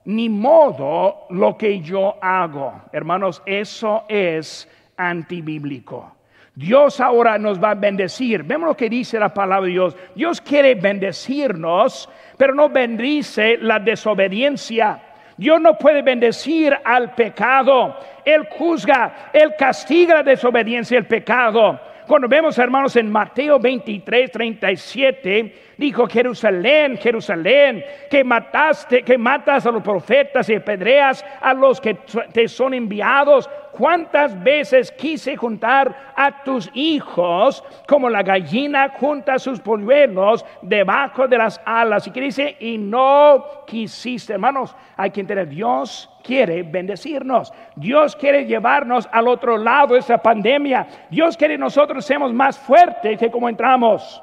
ni 0.04 0.28
modo 0.28 1.26
lo 1.30 1.56
que 1.56 1.80
yo 1.80 2.16
hago. 2.20 2.82
Hermanos, 2.92 3.42
eso 3.46 4.04
es 4.08 4.68
antibíblico. 4.96 6.16
Dios 6.54 7.00
ahora 7.00 7.38
nos 7.38 7.62
va 7.62 7.70
a 7.70 7.74
bendecir. 7.74 8.42
Vemos 8.42 8.68
lo 8.68 8.76
que 8.76 8.90
dice 8.90 9.18
la 9.18 9.32
palabra 9.32 9.66
de 9.66 9.72
Dios. 9.72 9.96
Dios 10.14 10.40
quiere 10.40 10.74
bendecirnos, 10.74 12.08
pero 12.36 12.54
no 12.54 12.68
bendice 12.68 13.56
la 13.56 13.78
desobediencia. 13.78 15.00
Dios 15.36 15.60
no 15.60 15.78
puede 15.78 16.02
bendecir 16.02 16.76
al 16.84 17.14
pecado. 17.14 17.96
Él 18.24 18.46
juzga, 18.50 19.30
Él 19.32 19.54
castiga 19.58 20.16
la 20.16 20.22
desobediencia 20.22 20.94
y 20.94 20.98
el 20.98 21.06
pecado. 21.06 21.80
Cuando 22.06 22.28
vemos, 22.28 22.58
hermanos, 22.58 22.96
en 22.96 23.10
Mateo 23.10 23.58
23, 23.58 24.30
37, 24.30 25.71
dijo 25.76 26.06
Jerusalén, 26.06 26.96
Jerusalén, 26.98 27.84
que 28.10 28.24
mataste, 28.24 29.02
que 29.02 29.18
matas 29.18 29.66
a 29.66 29.70
los 29.70 29.82
profetas 29.82 30.48
y 30.48 30.54
apedreas 30.54 31.24
a 31.40 31.54
los 31.54 31.80
que 31.80 31.94
te 32.32 32.48
son 32.48 32.74
enviados. 32.74 33.48
¿Cuántas 33.72 34.40
veces 34.42 34.92
quise 34.92 35.34
juntar 35.34 36.12
a 36.14 36.42
tus 36.44 36.70
hijos 36.74 37.64
como 37.88 38.10
la 38.10 38.22
gallina 38.22 38.90
junta 38.90 39.38
sus 39.38 39.60
polluelos 39.60 40.44
debajo 40.60 41.26
de 41.26 41.38
las 41.38 41.58
alas? 41.64 42.06
Y 42.06 42.10
que 42.10 42.20
dice, 42.20 42.56
y 42.60 42.76
no 42.76 43.64
quisiste, 43.66 44.34
hermanos, 44.34 44.76
hay 44.96 45.10
que 45.10 45.22
entender, 45.22 45.48
Dios 45.48 46.10
quiere 46.22 46.62
bendecirnos. 46.62 47.52
Dios 47.74 48.14
quiere 48.14 48.44
llevarnos 48.44 49.08
al 49.10 49.26
otro 49.26 49.56
lado 49.56 49.94
de 49.94 50.00
esa 50.00 50.18
pandemia. 50.18 50.86
Dios 51.10 51.36
quiere 51.36 51.54
que 51.54 51.58
nosotros 51.58 52.04
seamos 52.04 52.32
más 52.32 52.58
fuertes 52.58 53.18
que 53.18 53.30
como 53.30 53.48
entramos. 53.48 54.22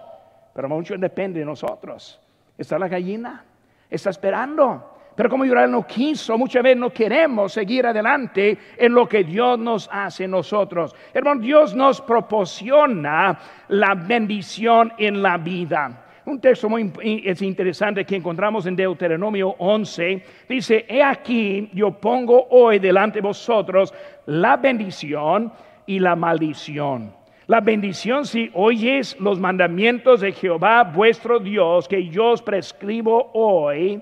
Pero 0.60 0.68
mucho 0.68 0.98
depende 0.98 1.40
de 1.40 1.46
nosotros. 1.46 2.20
Está 2.58 2.78
la 2.78 2.90
gallina, 2.90 3.46
está 3.90 4.10
esperando. 4.10 4.98
Pero 5.16 5.30
como 5.30 5.46
Israel 5.46 5.72
no 5.72 5.88
quiso, 5.88 6.38
muchas 6.38 6.62
veces 6.62 6.78
no 6.78 6.90
queremos 6.90 7.54
seguir 7.54 7.88
adelante 7.88 8.58
en 8.76 8.94
lo 8.94 9.08
que 9.08 9.24
Dios 9.24 9.58
nos 9.58 9.90
hace 9.90 10.28
nosotros. 10.28 10.94
Hermano, 11.14 11.40
Dios 11.40 11.74
nos 11.74 12.02
proporciona 12.02 13.40
la 13.70 13.96
bendición 13.96 14.92
en 14.98 15.22
la 15.22 15.38
vida. 15.38 16.06
Un 16.26 16.42
texto 16.42 16.68
muy 16.68 16.92
es 17.24 17.42
interesante 17.42 18.04
que 18.04 18.18
encontramos 18.18 18.66
en 18.66 18.76
Deuteronomio 18.76 19.56
11. 19.60 20.26
Dice, 20.50 20.86
he 20.90 21.02
aquí, 21.02 21.70
yo 21.72 21.92
pongo 21.92 22.48
hoy 22.50 22.80
delante 22.80 23.20
de 23.20 23.28
vosotros 23.30 23.94
la 24.26 24.58
bendición 24.58 25.54
y 25.86 26.00
la 26.00 26.18
maldición. 26.18 27.18
La 27.50 27.62
bendición 27.62 28.28
si 28.28 28.52
oyes 28.54 29.18
los 29.20 29.40
mandamientos 29.40 30.22
de 30.22 30.34
Jehová 30.34 30.84
vuestro 30.84 31.40
Dios 31.40 31.88
que 31.88 32.08
yo 32.08 32.28
os 32.28 32.44
prescribo 32.44 33.32
hoy 33.34 34.00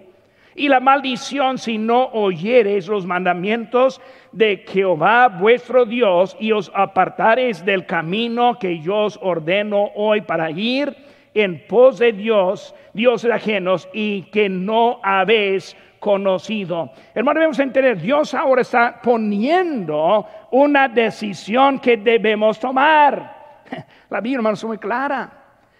y 0.53 0.67
la 0.67 0.81
maldición 0.81 1.57
si 1.57 1.77
no 1.77 2.07
oyeres 2.07 2.89
los 2.89 3.05
mandamientos 3.05 4.01
de 4.33 4.65
Jehová 4.67 5.29
vuestro 5.29 5.85
Dios 5.85 6.35
y 6.41 6.51
os 6.51 6.69
apartares 6.75 7.63
del 7.63 7.85
camino 7.85 8.59
que 8.59 8.81
yo 8.81 9.03
os 9.03 9.17
ordeno 9.21 9.91
hoy 9.95 10.19
para 10.19 10.51
ir 10.51 10.93
en 11.33 11.65
pos 11.67 11.99
de 11.99 12.11
Dios, 12.11 12.75
dioses 12.91 13.31
ajenos 13.31 13.87
y 13.93 14.23
que 14.23 14.49
no 14.49 14.99
habéis 15.01 15.77
conocido. 16.01 16.91
Hermano, 17.15 17.39
debemos 17.39 17.59
entender, 17.59 18.01
Dios 18.01 18.33
ahora 18.33 18.61
está 18.61 18.99
poniendo 19.01 20.25
una 20.51 20.89
decisión 20.89 21.79
que 21.79 21.95
debemos 21.95 22.59
tomar. 22.59 23.36
La 24.09 24.21
Biblia, 24.21 24.37
hermano, 24.37 24.55
es 24.55 24.63
muy 24.63 24.77
clara. 24.77 25.31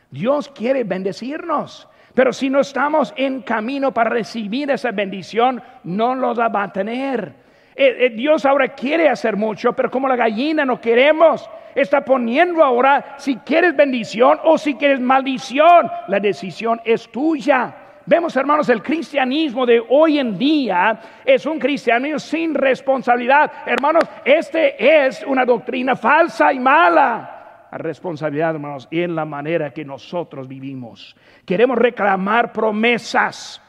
Dios 0.10 0.50
quiere 0.50 0.84
bendecirnos. 0.84 1.88
Pero 2.14 2.34
si 2.34 2.50
no 2.50 2.62
estamos 2.62 3.14
en 3.16 3.42
camino 3.44 3.94
para 3.94 4.10
recibir 4.10 4.72
esa 4.72 4.92
bendición, 4.92 5.62
no 5.84 6.16
lo 6.16 6.34
va 6.34 6.64
a 6.64 6.74
tener. 6.74 7.32
Eh, 7.76 8.06
eh, 8.06 8.10
Dios 8.10 8.44
ahora 8.44 8.70
quiere 8.70 9.08
hacer 9.08 9.38
mucho, 9.38 9.74
pero 9.74 9.92
como 9.92 10.08
la 10.08 10.16
gallina 10.16 10.66
no 10.66 10.82
queremos, 10.82 11.48
está 11.76 12.04
poniendo 12.04 12.64
ahora 12.64 13.18
si 13.18 13.36
quieres 13.36 13.76
bendición 13.76 14.40
o 14.44 14.58
si 14.58 14.74
quieres 14.74 15.00
maldición. 15.00 15.92
La 16.08 16.20
decisión 16.20 16.82
es 16.84 17.08
tuya. 17.12 17.76
Vemos, 18.08 18.36
hermanos, 18.36 18.68
el 18.70 18.82
cristianismo 18.82 19.66
de 19.66 19.84
hoy 19.88 20.18
en 20.18 20.40
día 20.40 21.00
es 21.24 21.46
un 21.46 21.60
cristianismo 21.60 22.18
sin 22.18 22.56
responsabilidad. 22.56 23.52
Hermanos, 23.68 24.06
este 24.26 25.06
es 25.06 25.24
una 25.24 25.46
doctrina 25.46 25.96
falsa 25.96 26.52
y 26.52 26.58
mala 26.58 27.37
responsabilidad, 27.72 28.56
hermanos, 28.56 28.88
en 28.92 29.16
la 29.16 29.26
manera 29.26 29.72
que 29.72 29.86
nosotros 29.86 30.48
vivimos. 30.48 31.16
Queremos 31.46 31.78
reclamar 31.78 32.52
promesas 32.52 33.62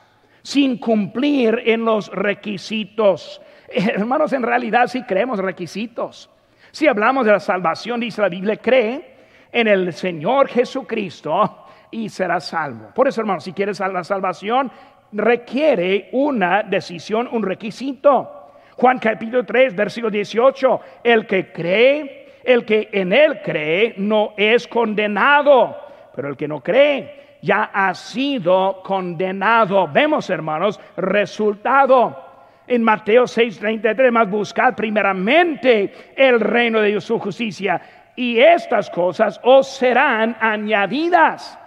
sin 0.42 0.78
cumplir 0.78 1.62
en 1.66 1.84
los 1.84 2.10
requisitos. 2.10 3.40
Hermanos, 3.68 4.32
en 4.32 4.42
realidad 4.42 4.86
sí 4.86 5.02
creemos 5.02 5.38
requisitos. 5.38 6.30
Si 6.70 6.86
hablamos 6.86 7.26
de 7.26 7.32
la 7.32 7.40
salvación, 7.40 8.00
dice 8.00 8.22
la 8.22 8.28
Biblia, 8.28 8.56
cree 8.56 9.16
en 9.52 9.68
el 9.68 9.92
Señor 9.92 10.48
Jesucristo 10.48 11.66
y 11.90 12.08
será 12.08 12.40
salvo. 12.40 12.90
Por 12.94 13.08
eso, 13.08 13.20
hermanos, 13.20 13.44
si 13.44 13.52
quieres 13.52 13.80
la 13.80 14.04
salvación, 14.04 14.70
requiere 15.12 16.08
una 16.12 16.62
decisión, 16.62 17.28
un 17.32 17.42
requisito. 17.42 18.52
Juan 18.76 18.98
capítulo 18.98 19.44
3, 19.44 19.74
versículo 19.74 20.10
18, 20.10 20.80
el 21.02 21.26
que 21.26 21.50
cree 21.52 22.27
el 22.48 22.64
que 22.64 22.88
en 22.92 23.12
él 23.12 23.42
cree 23.44 23.94
no 23.98 24.32
es 24.34 24.66
condenado, 24.66 25.76
pero 26.14 26.28
el 26.28 26.36
que 26.36 26.48
no 26.48 26.62
cree 26.62 27.36
ya 27.42 27.64
ha 27.74 27.92
sido 27.94 28.82
condenado. 28.82 29.86
Vemos, 29.86 30.30
hermanos, 30.30 30.80
resultado. 30.96 32.24
En 32.66 32.82
Mateo 32.82 33.26
6:33, 33.26 34.10
más 34.10 34.30
buscad 34.30 34.74
primeramente 34.74 36.14
el 36.16 36.40
reino 36.40 36.80
de 36.80 36.88
Dios, 36.88 37.04
su 37.04 37.18
justicia, 37.18 37.82
y 38.16 38.38
estas 38.38 38.88
cosas 38.88 39.38
os 39.44 39.68
serán 39.68 40.34
añadidas. 40.40 41.58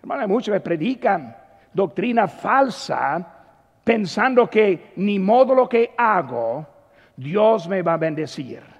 Hermano, 0.00 0.26
muchos 0.26 0.52
me 0.52 0.60
predican 0.60 1.36
doctrina 1.72 2.26
falsa 2.26 3.24
pensando 3.84 4.50
que 4.50 4.92
ni 4.96 5.20
modo 5.20 5.54
lo 5.54 5.68
que 5.68 5.92
hago, 5.96 6.66
Dios 7.16 7.68
me 7.68 7.82
va 7.82 7.94
a 7.94 7.98
bendecir. 7.98 8.77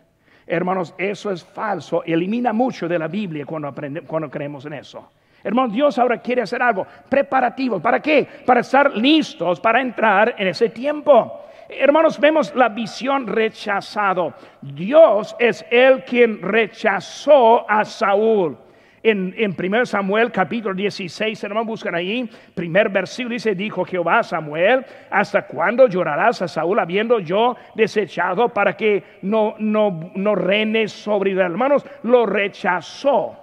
Hermanos, 0.49 0.95
eso 0.97 1.31
es 1.31 1.45
falso. 1.45 2.03
Elimina 2.05 2.53
mucho 2.53 2.89
de 2.89 2.99
la 2.99 3.07
Biblia 3.07 3.45
cuando, 3.45 3.75
cuando 4.07 4.31
creemos 4.31 4.65
en 4.65 4.73
eso. 4.73 5.11
Hermano, 5.45 5.73
Dios 5.73 5.99
ahora 5.99 6.19
quiere 6.19 6.43
hacer 6.43 6.63
algo 6.63 6.87
preparativo. 7.09 7.81
¿Para 7.81 8.01
qué? 8.01 8.27
Para 8.45 8.61
estar 8.61 8.97
listos 8.97 9.61
para 9.61 9.81
entrar 9.81 10.35
en 10.39 10.49
ese 10.49 10.71
tiempo. 10.71 11.45
Hermanos, 11.69 12.19
vemos 12.19 12.55
la 12.55 12.71
visión 12.71 13.27
rechazado. 13.27 14.33
Dios 14.63 15.37
es 15.39 15.65
el 15.71 16.03
quien 16.05 16.41
rechazó 16.41 17.71
a 17.71 17.85
Saúl. 17.85 18.57
En, 19.03 19.35
en 19.37 19.55
1 19.57 19.87
Samuel 19.87 20.33
capítulo 20.33 20.75
16, 20.75 21.45
hermanos, 21.45 21.67
buscan 21.67 21.95
ahí, 21.95 22.29
primer 22.55 22.89
versículo 22.89 23.35
dice, 23.35 23.55
dijo 23.55 23.85
Jehová 23.85 24.21
a 24.21 24.23
Samuel, 24.23 24.85
¿hasta 25.11 25.47
cuándo 25.47 25.87
llorarás 25.87 26.43
a 26.43 26.49
Saúl 26.49 26.79
habiendo 26.79 27.21
yo 27.21 27.57
desechado 27.75 28.49
para 28.49 28.77
que 28.77 29.05
no, 29.23 29.55
no, 29.59 30.11
no 30.15 30.35
reine 30.35 30.89
sobre 30.89 31.31
Israel? 31.31 31.53
Hermanos, 31.53 31.87
lo 32.03 32.27
rechazó 32.27 33.37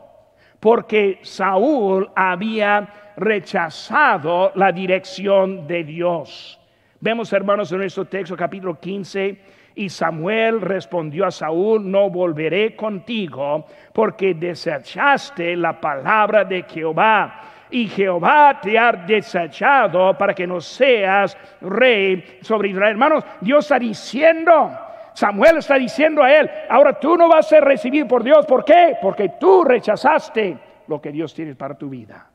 porque 0.59 1.19
Saúl 1.21 2.09
había 2.15 3.13
rechazado 3.17 4.51
la 4.55 4.71
dirección 4.71 5.67
de 5.67 5.83
Dios. 5.83 6.59
Vemos, 6.99 7.31
hermanos, 7.33 7.71
en 7.71 7.77
nuestro 7.77 8.05
texto 8.05 8.35
capítulo 8.35 8.79
15, 8.79 9.39
y 9.75 9.89
Samuel 9.89 10.61
respondió 10.61 11.25
a 11.25 11.31
Saúl, 11.31 11.89
no 11.89 12.09
volveré 12.09 12.75
contigo 12.75 13.65
porque 13.91 14.33
desechaste 14.33 15.55
la 15.55 15.79
palabra 15.79 16.45
de 16.45 16.63
Jehová. 16.63 17.41
Y 17.69 17.87
Jehová 17.87 18.59
te 18.61 18.79
ha 18.79 18.93
desechado 18.93 20.17
para 20.17 20.33
que 20.33 20.47
no 20.47 20.61
seas 20.61 21.37
rey 21.59 22.39
sobre 22.41 22.69
Israel. 22.69 22.91
Hermanos, 22.91 23.23
Dios 23.41 23.65
está 23.65 23.77
diciendo, 23.77 24.71
Samuel 25.13 25.57
está 25.57 25.75
diciendo 25.75 26.23
a 26.23 26.31
él, 26.31 26.49
ahora 26.69 26.97
tú 26.97 27.17
no 27.17 27.27
vas 27.27 27.45
a 27.45 27.49
ser 27.49 27.63
recibido 27.65 28.07
por 28.07 28.23
Dios. 28.23 28.45
¿Por 28.45 28.63
qué? 28.63 28.95
Porque 29.01 29.33
tú 29.39 29.65
rechazaste 29.65 30.57
lo 30.87 31.01
que 31.01 31.11
Dios 31.11 31.33
tiene 31.33 31.55
para 31.55 31.75
tu 31.75 31.89
vida. 31.89 32.29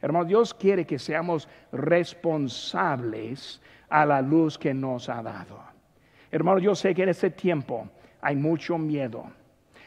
Hermano, 0.00 0.24
Dios 0.24 0.54
quiere 0.54 0.86
que 0.86 1.00
seamos 1.00 1.48
responsables 1.72 3.60
a 3.88 4.06
la 4.06 4.20
luz 4.20 4.56
que 4.56 4.72
nos 4.74 5.08
ha 5.08 5.22
dado. 5.22 5.75
Hermano, 6.36 6.58
yo 6.58 6.74
sé 6.74 6.94
que 6.94 7.02
en 7.02 7.08
este 7.08 7.30
tiempo 7.30 7.88
hay 8.20 8.36
mucho 8.36 8.76
miedo. 8.76 9.24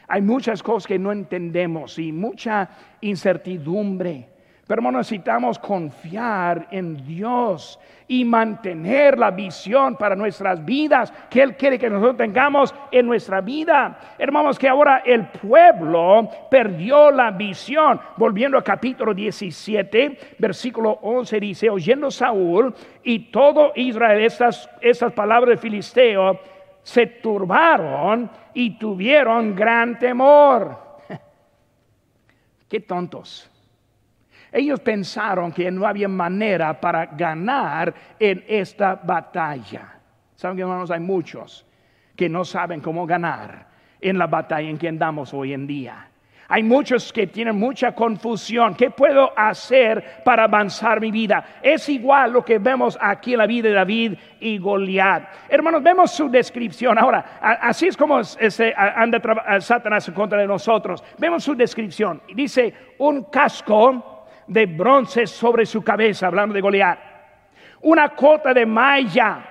Hay 0.08 0.20
muchas 0.20 0.62
cosas 0.62 0.88
que 0.88 0.98
no 0.98 1.12
entendemos 1.12 1.96
y 1.98 2.10
mucha 2.10 2.68
incertidumbre. 3.00 4.28
Pero 4.70 4.82
necesitamos 4.92 5.58
confiar 5.58 6.68
en 6.70 7.04
Dios 7.04 7.76
y 8.06 8.24
mantener 8.24 9.18
la 9.18 9.32
visión 9.32 9.96
para 9.96 10.14
nuestras 10.14 10.64
vidas 10.64 11.12
que 11.28 11.42
Él 11.42 11.56
quiere 11.56 11.76
que 11.76 11.90
nosotros 11.90 12.18
tengamos 12.18 12.72
en 12.92 13.04
nuestra 13.04 13.40
vida. 13.40 13.98
Hermanos, 14.16 14.60
que 14.60 14.68
ahora 14.68 15.02
el 15.04 15.26
pueblo 15.26 16.30
perdió 16.48 17.10
la 17.10 17.32
visión. 17.32 18.00
Volviendo 18.16 18.58
al 18.58 18.62
capítulo 18.62 19.12
17, 19.12 20.36
versículo 20.38 21.00
11 21.02 21.40
dice, 21.40 21.68
oyendo 21.68 22.08
Saúl 22.08 22.72
y 23.02 23.32
todo 23.32 23.72
Israel 23.74 24.20
estas, 24.20 24.70
estas 24.80 25.12
palabras 25.12 25.50
de 25.50 25.56
Filisteo, 25.56 26.38
se 26.84 27.06
turbaron 27.06 28.30
y 28.54 28.78
tuvieron 28.78 29.52
gran 29.52 29.98
temor. 29.98 30.78
Qué 32.68 32.78
tontos. 32.78 33.49
Ellos 34.52 34.80
pensaron 34.80 35.52
que 35.52 35.70
no 35.70 35.86
había 35.86 36.08
manera 36.08 36.80
para 36.80 37.06
ganar 37.06 37.94
en 38.18 38.44
esta 38.48 38.94
batalla. 38.96 39.94
Saben 40.34 40.56
que 40.56 40.62
hermanos, 40.62 40.90
hay 40.90 41.00
muchos 41.00 41.66
que 42.16 42.28
no 42.28 42.44
saben 42.44 42.80
cómo 42.80 43.06
ganar 43.06 43.66
en 44.00 44.18
la 44.18 44.26
batalla 44.26 44.68
en 44.68 44.78
que 44.78 44.88
andamos 44.88 45.32
hoy 45.34 45.52
en 45.52 45.66
día. 45.66 46.10
Hay 46.52 46.64
muchos 46.64 47.12
que 47.12 47.28
tienen 47.28 47.56
mucha 47.56 47.94
confusión. 47.94 48.74
¿Qué 48.74 48.90
puedo 48.90 49.32
hacer 49.38 50.22
para 50.24 50.44
avanzar 50.44 51.00
mi 51.00 51.12
vida? 51.12 51.60
Es 51.62 51.88
igual 51.88 52.32
lo 52.32 52.44
que 52.44 52.58
vemos 52.58 52.98
aquí 53.00 53.34
en 53.34 53.38
la 53.38 53.46
vida 53.46 53.68
de 53.68 53.74
David 53.74 54.14
y 54.40 54.58
Goliat. 54.58 55.28
Hermanos, 55.48 55.80
vemos 55.80 56.10
su 56.10 56.28
descripción. 56.28 56.98
Ahora, 56.98 57.38
así 57.40 57.86
es 57.86 57.96
como 57.96 58.20
anda 58.76 59.60
Satanás 59.60 60.08
en 60.08 60.14
contra 60.14 60.40
de 60.40 60.46
nosotros. 60.48 61.04
Vemos 61.18 61.44
su 61.44 61.54
descripción. 61.54 62.20
Dice, 62.34 62.74
un 62.98 63.24
casco 63.24 64.19
de 64.50 64.66
bronce 64.66 65.28
sobre 65.28 65.64
su 65.64 65.82
cabeza, 65.82 66.26
hablando 66.26 66.54
de 66.54 66.60
Goliat. 66.60 66.98
Una 67.82 68.10
cota 68.10 68.52
de 68.52 68.66
malla 68.66 69.46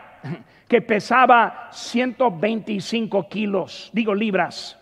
que 0.68 0.82
pesaba 0.82 1.70
125 1.72 3.28
kilos, 3.30 3.90
digo 3.94 4.14
libras. 4.14 4.78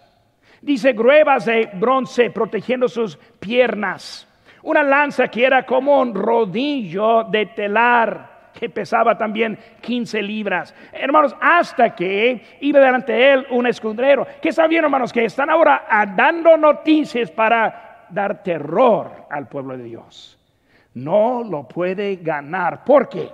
Dice 0.59 0.93
gruevas 0.93 1.45
de 1.45 1.69
bronce 1.71 2.31
protegiendo 2.31 2.89
sus 2.89 3.15
piernas. 3.15 4.27
Una 4.63 4.81
lanza 4.81 5.27
que 5.27 5.45
era 5.45 5.65
como 5.65 6.01
un 6.01 6.15
rodillo 6.15 7.23
de 7.25 7.45
telar 7.45 8.37
que 8.59 8.69
pesaba 8.69 9.15
también 9.15 9.57
15 9.81 10.19
libras. 10.23 10.73
Hermanos, 10.91 11.35
hasta 11.39 11.93
que 11.93 12.57
iba 12.61 12.79
delante 12.79 13.13
de 13.13 13.33
él 13.33 13.47
un 13.51 13.67
escudero. 13.67 14.25
Que 14.41 14.49
bien, 14.67 14.83
hermanos, 14.83 15.13
que 15.13 15.25
están 15.25 15.51
ahora 15.51 15.85
dando 16.17 16.57
noticias 16.57 17.29
para 17.29 17.86
dar 18.09 18.43
terror 18.43 19.27
al 19.29 19.47
pueblo 19.47 19.77
de 19.77 19.83
Dios. 19.83 20.37
No 20.93 21.43
lo 21.43 21.67
puede 21.67 22.17
ganar 22.17 22.83
porque 22.83 23.31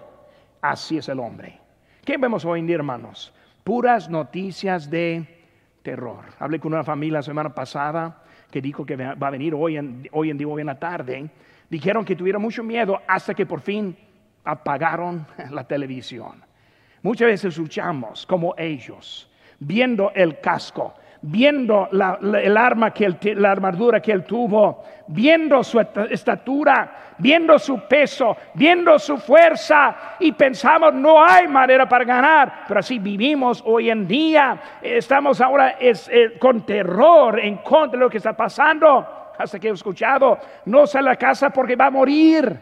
así 0.61 0.97
es 0.97 1.07
el 1.09 1.19
hombre. 1.19 1.59
¿Qué 2.03 2.17
vemos 2.17 2.43
hoy 2.43 2.59
en 2.59 2.67
día, 2.67 2.75
hermanos? 2.75 3.33
Puras 3.63 4.09
noticias 4.09 4.89
de 4.89 5.25
terror. 5.81 6.25
Hablé 6.39 6.59
con 6.59 6.73
una 6.73 6.83
familia 6.83 7.19
la 7.19 7.23
semana 7.23 7.53
pasada 7.53 8.23
que 8.51 8.61
dijo 8.61 8.85
que 8.85 8.95
va 8.95 9.27
a 9.27 9.31
venir 9.31 9.53
hoy 9.55 9.77
en, 9.77 10.07
hoy 10.11 10.29
en 10.29 10.37
día, 10.37 10.47
hoy 10.47 10.63
la 10.63 10.77
tarde. 10.77 11.29
Dijeron 11.69 12.05
que 12.05 12.15
tuvieron 12.15 12.41
mucho 12.41 12.63
miedo 12.63 13.01
hasta 13.07 13.33
que 13.33 13.45
por 13.45 13.61
fin 13.61 13.95
apagaron 14.43 15.25
la 15.51 15.63
televisión. 15.63 16.43
Muchas 17.01 17.27
veces 17.27 17.53
escuchamos 17.53 18.25
como 18.25 18.53
ellos, 18.57 19.29
viendo 19.59 20.11
el 20.15 20.39
casco, 20.39 20.93
viendo 21.23 21.87
la, 21.91 22.19
el 22.21 22.57
arma 22.57 22.91
que 22.91 23.35
la 23.35 23.51
armadura 23.51 24.01
que 24.01 24.11
él 24.11 24.25
tuvo, 24.25 24.83
viendo 25.07 25.63
su 25.63 25.79
estatura, 25.79 27.15
viendo 27.17 27.57
su 27.57 27.79
peso, 27.87 28.35
viendo 28.53 28.99
su 28.99 29.17
fuerza 29.17 30.15
y 30.19 30.33
pensamos 30.33 30.93
no 30.93 31.23
hay 31.23 31.47
manera 31.47 31.87
para 31.87 32.03
ganar, 32.03 32.65
pero 32.67 32.81
así 32.81 32.99
vivimos 32.99 33.63
hoy 33.65 33.89
en 33.89 34.05
día. 34.05 34.59
Estamos 34.81 35.39
ahora 35.39 35.77
eh, 35.79 36.37
con 36.39 36.65
terror 36.65 37.39
en 37.39 37.57
contra 37.57 37.97
de 37.97 38.05
lo 38.05 38.09
que 38.09 38.17
está 38.17 38.33
pasando. 38.33 39.31
Hasta 39.37 39.59
que 39.59 39.69
he 39.69 39.71
escuchado, 39.71 40.37
no 40.65 40.85
sale 40.85 41.09
a 41.09 41.13
la 41.13 41.17
casa 41.17 41.49
porque 41.49 41.75
va 41.75 41.87
a 41.87 41.91
morir. 41.91 42.59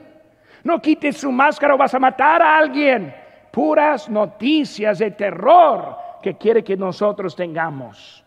No 0.63 0.79
quites 0.79 1.17
su 1.17 1.31
máscara 1.31 1.73
o 1.73 1.77
vas 1.77 1.93
a 1.95 1.99
matar 1.99 2.41
a 2.41 2.57
alguien. 2.57 3.13
Puras 3.51 4.07
noticias 4.07 4.99
de 4.99 5.11
terror 5.11 5.97
que 6.21 6.35
quiere 6.37 6.63
que 6.63 6.77
nosotros 6.77 7.35
tengamos. 7.35 8.23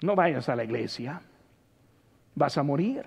No 0.00 0.14
vayas 0.14 0.48
a 0.48 0.56
la 0.56 0.64
iglesia, 0.64 1.20
vas 2.34 2.56
a 2.56 2.62
morir. 2.62 3.04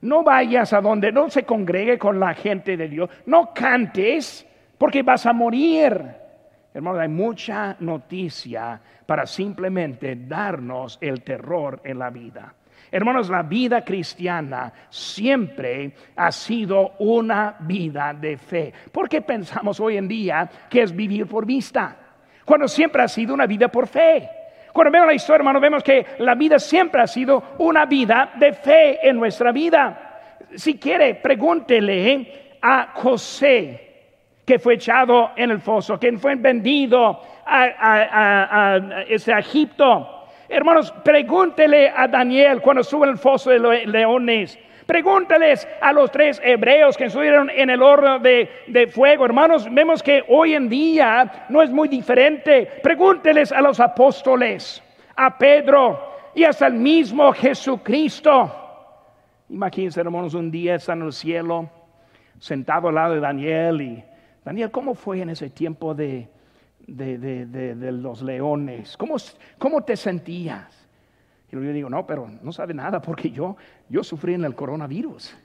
No 0.00 0.22
vayas 0.22 0.72
a 0.72 0.80
donde 0.80 1.10
no 1.12 1.30
se 1.30 1.44
congregue 1.44 1.98
con 1.98 2.20
la 2.20 2.34
gente 2.34 2.76
de 2.76 2.88
Dios. 2.88 3.08
No 3.26 3.54
cantes 3.54 4.46
porque 4.76 5.02
vas 5.02 5.24
a 5.24 5.32
morir. 5.32 6.04
Hermano, 6.74 6.98
hay 6.98 7.08
mucha 7.08 7.76
noticia 7.80 8.80
para 9.06 9.26
simplemente 9.26 10.16
darnos 10.16 10.98
el 11.00 11.22
terror 11.22 11.80
en 11.84 12.00
la 12.00 12.10
vida. 12.10 12.54
Hermanos, 12.90 13.30
la 13.30 13.42
vida 13.42 13.84
cristiana 13.84 14.72
siempre 14.90 15.94
ha 16.16 16.30
sido 16.30 16.92
una 16.98 17.56
vida 17.60 18.12
de 18.12 18.36
fe. 18.36 18.72
¿Por 18.92 19.08
qué 19.08 19.22
pensamos 19.22 19.80
hoy 19.80 19.96
en 19.96 20.06
día 20.06 20.50
que 20.68 20.82
es 20.82 20.94
vivir 20.94 21.26
por 21.26 21.46
vista? 21.46 21.96
Cuando 22.44 22.68
siempre 22.68 23.02
ha 23.02 23.08
sido 23.08 23.34
una 23.34 23.46
vida 23.46 23.68
por 23.68 23.86
fe. 23.86 24.28
Cuando 24.74 24.90
vemos 24.90 25.06
la 25.06 25.14
historia, 25.14 25.36
hermano, 25.36 25.60
vemos 25.60 25.84
que 25.84 26.04
la 26.18 26.34
vida 26.34 26.58
siempre 26.58 27.00
ha 27.00 27.06
sido 27.06 27.54
una 27.58 27.86
vida 27.86 28.32
de 28.34 28.52
fe 28.52 29.08
en 29.08 29.16
nuestra 29.16 29.52
vida. 29.52 30.18
Si 30.56 30.80
quiere, 30.80 31.14
pregúntele 31.14 32.56
a 32.60 32.88
José, 32.92 33.92
que 34.44 34.58
fue 34.58 34.74
echado 34.74 35.30
en 35.36 35.52
el 35.52 35.60
foso, 35.60 35.96
que 36.00 36.18
fue 36.18 36.34
vendido 36.34 37.20
a, 37.46 39.04
ese 39.08 39.30
Egipto. 39.38 40.26
Hermanos, 40.48 40.92
pregúntele 41.04 41.92
a 41.94 42.08
Daniel 42.08 42.60
cuando 42.60 42.80
estuvo 42.80 43.04
en 43.04 43.10
el 43.12 43.18
foso 43.18 43.50
de 43.50 43.86
leones. 43.86 44.58
Pregúntales 44.86 45.66
a 45.80 45.92
los 45.92 46.10
tres 46.10 46.40
hebreos 46.44 46.96
que 46.96 47.06
estuvieron 47.06 47.48
en 47.48 47.70
el 47.70 47.82
horno 47.82 48.18
de, 48.18 48.90
fuego. 48.92 49.24
Hermanos, 49.24 49.66
vemos 49.72 50.02
que 50.02 50.22
hoy 50.28 50.54
en 50.54 50.68
día 50.68 51.46
no 51.48 51.62
es 51.62 51.70
muy 51.70 51.88
diferente. 51.88 52.68
Pregúnteles 52.82 53.50
a 53.50 53.62
los 53.62 53.80
apóstoles, 53.80 54.82
a 55.16 55.38
Pedro 55.38 56.14
y 56.34 56.44
hasta 56.44 56.66
el 56.66 56.74
mismo 56.74 57.32
Jesucristo. 57.32 58.60
Imagínense, 59.48 60.00
hermanos, 60.00 60.34
un 60.34 60.50
día 60.50 60.74
están 60.74 61.00
en 61.00 61.06
el 61.06 61.12
cielo, 61.12 61.70
sentado 62.38 62.88
al 62.88 62.94
lado 62.96 63.14
de 63.14 63.20
Daniel. 63.20 63.80
Y 63.80 64.04
Daniel, 64.44 64.70
¿cómo 64.70 64.94
fue 64.94 65.22
en 65.22 65.30
ese 65.30 65.48
tiempo 65.48 65.94
de, 65.94 66.28
de, 66.86 67.92
los 67.92 68.20
leones? 68.20 68.98
¿Cómo, 68.98 69.16
¿Cómo 69.58 69.82
te 69.82 69.96
sentías? 69.96 70.83
Y 71.62 71.66
yo 71.66 71.72
digo, 71.72 71.90
no, 71.90 72.06
pero 72.06 72.28
no 72.42 72.52
sabe 72.52 72.74
nada 72.74 73.00
porque 73.00 73.30
yo, 73.30 73.56
yo 73.88 74.02
sufrí 74.02 74.34
en 74.34 74.44
el 74.44 74.54
coronavirus. 74.54 75.36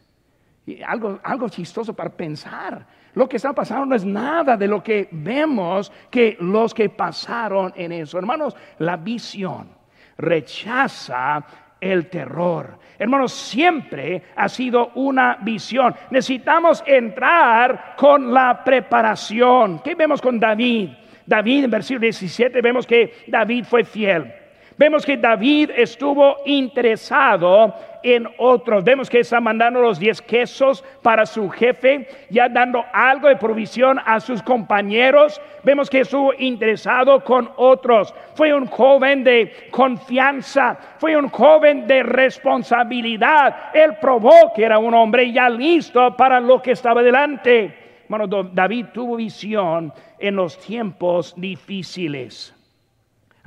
Y 0.66 0.82
algo, 0.82 1.20
algo 1.24 1.50
chistoso 1.50 1.94
para 1.94 2.12
pensar. 2.12 2.86
Lo 3.14 3.28
que 3.28 3.38
está 3.38 3.54
pasando 3.54 3.88
no 3.88 3.96
es 3.96 4.06
nada 4.06 4.56
de 4.56 4.68
lo 4.68 4.84
que 4.84 5.10
vemos 5.12 5.92
que 6.12 6.38
los 6.40 6.74
que 6.74 6.90
pasaron 6.90 7.74
en 7.76 7.92
eso. 7.92 8.18
Hermanos, 8.18 8.56
la 8.78 8.98
visión 8.98 9.70
rechaza 10.18 11.44
el 11.82 12.10
terror. 12.10 12.78
Hermanos, 12.98 13.32
siempre 13.34 14.24
ha 14.36 14.50
sido 14.50 14.92
una 14.96 15.38
visión. 15.42 15.96
Necesitamos 16.12 16.84
entrar 16.86 17.96
con 17.98 18.34
la 18.34 18.64
preparación. 18.64 19.80
¿Qué 19.80 19.96
vemos 19.96 20.22
con 20.22 20.40
David? 20.40 20.90
David 21.26 21.66
en 21.66 21.72
versículo 21.72 22.02
17 22.02 22.62
vemos 22.62 22.86
que 22.86 23.14
David 23.28 23.64
fue 23.64 23.84
fiel. 23.84 24.34
Vemos 24.80 25.06
que 25.06 25.18
David 25.18 25.72
estuvo 25.76 26.38
interesado 26.46 27.76
en 28.02 28.26
otros. 28.38 28.82
Vemos 28.82 29.10
que 29.10 29.20
está 29.20 29.42
mandando 29.42 29.82
los 29.82 30.00
diez 30.00 30.22
quesos 30.22 30.86
para 31.02 31.26
su 31.26 31.50
jefe, 31.50 32.08
ya 32.30 32.48
dando 32.48 32.86
algo 32.94 33.28
de 33.28 33.36
provisión 33.36 34.00
a 34.06 34.22
sus 34.22 34.42
compañeros. 34.42 35.42
Vemos 35.64 35.90
que 35.90 36.00
estuvo 36.00 36.34
interesado 36.34 37.22
con 37.26 37.52
otros. 37.58 38.16
Fue 38.36 38.54
un 38.54 38.68
joven 38.68 39.26
de 39.26 39.68
confianza, 39.70 40.78
fue 40.98 41.18
un 41.18 41.28
joven 41.28 41.86
de 41.86 42.02
responsabilidad. 42.02 43.72
Él 43.74 43.98
probó 44.00 44.54
que 44.56 44.64
era 44.64 44.80
un 44.80 44.94
hombre 44.94 45.30
ya 45.30 45.50
listo 45.50 46.16
para 46.16 46.40
lo 46.40 46.62
que 46.62 46.72
estaba 46.72 47.04
delante. 47.04 48.06
Bueno, 48.08 48.28
David 48.28 48.86
tuvo 48.94 49.18
visión 49.18 49.92
en 50.18 50.38
los 50.38 50.58
tiempos 50.58 51.34
difíciles. 51.36 52.56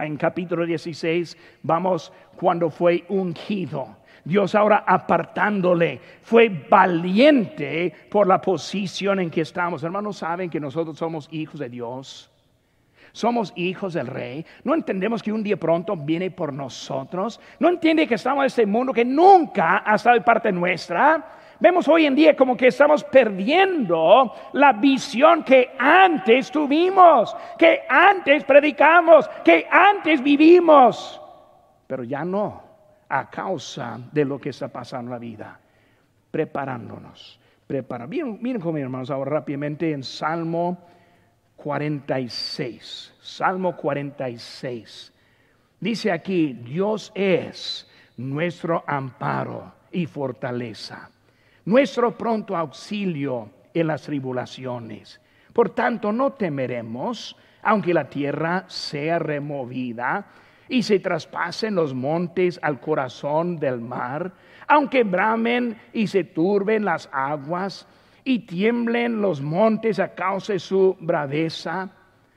En 0.02 0.16
capítulo 0.16 0.66
16 0.66 1.36
vamos 1.62 2.12
cuando 2.36 2.70
fue 2.70 3.04
ungido. 3.08 3.96
Dios 4.24 4.54
ahora 4.54 4.84
apartándole, 4.86 6.00
fue 6.22 6.48
valiente 6.48 7.92
por 8.10 8.26
la 8.26 8.40
posición 8.40 9.20
en 9.20 9.30
que 9.30 9.40
estamos. 9.40 9.82
Hermanos, 9.82 10.18
saben 10.18 10.50
que 10.50 10.60
nosotros 10.60 10.96
somos 10.96 11.28
hijos 11.32 11.58
de 11.58 11.68
Dios. 11.68 12.30
Somos 13.12 13.52
hijos 13.56 13.92
del 13.94 14.06
rey. 14.06 14.44
No 14.64 14.74
entendemos 14.74 15.22
que 15.22 15.32
un 15.32 15.42
día 15.42 15.56
pronto 15.56 15.96
viene 15.96 16.30
por 16.30 16.52
nosotros. 16.52 17.40
No 17.58 17.68
entiende 17.68 18.06
que 18.06 18.14
estamos 18.14 18.42
en 18.42 18.46
este 18.46 18.66
mundo 18.66 18.92
que 18.92 19.04
nunca 19.04 19.82
ha 19.84 19.96
estado 19.96 20.14
de 20.16 20.22
parte 20.22 20.50
nuestra 20.50 21.41
Vemos 21.62 21.86
hoy 21.86 22.06
en 22.06 22.16
día 22.16 22.34
como 22.34 22.56
que 22.56 22.66
estamos 22.66 23.04
perdiendo 23.04 24.34
la 24.54 24.72
visión 24.72 25.44
que 25.44 25.70
antes 25.78 26.50
tuvimos, 26.50 27.36
que 27.56 27.82
antes 27.88 28.42
predicamos, 28.42 29.30
que 29.44 29.68
antes 29.70 30.20
vivimos, 30.20 31.20
pero 31.86 32.02
ya 32.02 32.24
no, 32.24 32.60
a 33.08 33.30
causa 33.30 33.96
de 34.10 34.24
lo 34.24 34.40
que 34.40 34.48
está 34.48 34.66
pasando 34.66 35.10
en 35.10 35.12
la 35.12 35.18
vida, 35.20 35.60
preparándonos. 36.32 37.38
Prepara. 37.64 38.08
Miren, 38.08 38.42
miren 38.42 38.60
conmigo, 38.60 38.86
hermanos, 38.86 39.12
ahora 39.12 39.30
rápidamente 39.30 39.92
en 39.92 40.02
Salmo 40.02 40.84
46. 41.54 43.14
Salmo 43.20 43.76
46. 43.76 45.12
Dice 45.78 46.10
aquí, 46.10 46.54
Dios 46.54 47.12
es 47.14 47.88
nuestro 48.16 48.82
amparo 48.84 49.72
y 49.92 50.06
fortaleza 50.06 51.08
nuestro 51.64 52.16
pronto 52.16 52.56
auxilio 52.56 53.50
en 53.72 53.86
las 53.86 54.02
tribulaciones. 54.02 55.20
Por 55.52 55.70
tanto, 55.70 56.12
no 56.12 56.32
temeremos, 56.32 57.36
aunque 57.62 57.94
la 57.94 58.08
tierra 58.08 58.64
sea 58.68 59.18
removida 59.18 60.26
y 60.68 60.82
se 60.82 60.98
traspasen 60.98 61.74
los 61.74 61.94
montes 61.94 62.58
al 62.62 62.80
corazón 62.80 63.58
del 63.58 63.80
mar, 63.80 64.32
aunque 64.66 65.04
bramen 65.04 65.78
y 65.92 66.06
se 66.06 66.24
turben 66.24 66.84
las 66.84 67.08
aguas 67.12 67.86
y 68.24 68.40
tiemblen 68.40 69.20
los 69.20 69.40
montes 69.40 69.98
a 69.98 70.14
causa 70.14 70.54
de 70.54 70.58
su 70.58 70.96
braveza. 71.00 71.90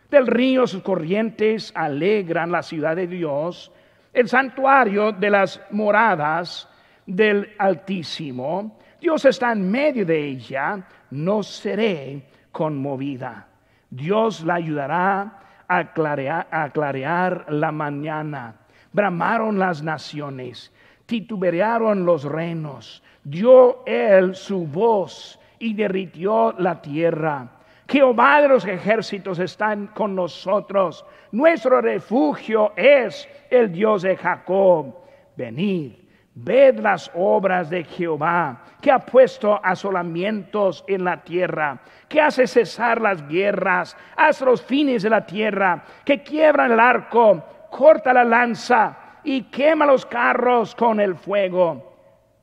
Del 0.09 0.27
río 0.27 0.67
sus 0.67 0.83
corrientes 0.83 1.71
alegran 1.75 2.51
la 2.51 2.61
ciudad 2.61 2.95
de 2.95 3.07
Dios, 3.07 3.71
el 4.13 4.27
santuario 4.27 5.11
de 5.11 5.29
las 5.29 5.61
moradas 5.71 6.67
del 7.05 7.53
Altísimo. 7.57 8.77
Dios 8.99 9.25
está 9.25 9.51
en 9.51 9.69
medio 9.69 10.05
de 10.05 10.25
ella, 10.25 10.85
no 11.11 11.43
seré 11.43 12.23
conmovida. 12.51 13.47
Dios 13.89 14.43
la 14.43 14.55
ayudará 14.55 15.39
a 15.67 15.91
clarear, 15.93 17.45
la 17.49 17.71
mañana. 17.71 18.55
Bramaron 18.91 19.59
las 19.59 19.83
naciones, 19.83 20.71
titubearon 21.05 22.05
los 22.05 22.23
reinos. 22.23 23.03
Dio 23.23 23.85
él 23.85 24.35
su 24.35 24.65
voz 24.65 25.39
y 25.59 25.73
derritió 25.73 26.53
la 26.57 26.81
tierra. 26.81 27.49
Jehová 27.87 28.41
de 28.41 28.47
los 28.47 28.65
ejércitos 28.65 29.39
está 29.39 29.75
con 29.93 30.15
nosotros. 30.15 31.05
Nuestro 31.31 31.81
refugio 31.81 32.73
es 32.75 33.27
el 33.49 33.71
Dios 33.71 34.03
de 34.03 34.15
Jacob. 34.15 34.95
Venid 35.35 36.04
Ved 36.37 36.79
las 36.79 37.09
obras 37.15 37.69
de 37.69 37.85
Jehová, 37.85 38.61
que 38.81 38.91
ha 38.91 38.99
puesto 38.99 39.57
asolamientos 39.63 40.83
en 40.85 41.05
la 41.05 41.23
tierra, 41.23 41.79
que 42.09 42.19
hace 42.19 42.45
cesar 42.45 42.99
las 42.99 43.25
guerras 43.25 43.95
hasta 44.17 44.43
los 44.43 44.61
fines 44.61 45.03
de 45.03 45.09
la 45.09 45.25
tierra, 45.25 45.81
que 46.03 46.21
quiebra 46.21 46.65
el 46.65 46.77
arco, 46.77 47.41
corta 47.71 48.13
la 48.13 48.25
lanza 48.25 48.97
y 49.23 49.43
quema 49.43 49.85
los 49.85 50.05
carros 50.05 50.75
con 50.75 50.99
el 50.99 51.15
fuego. 51.15 51.93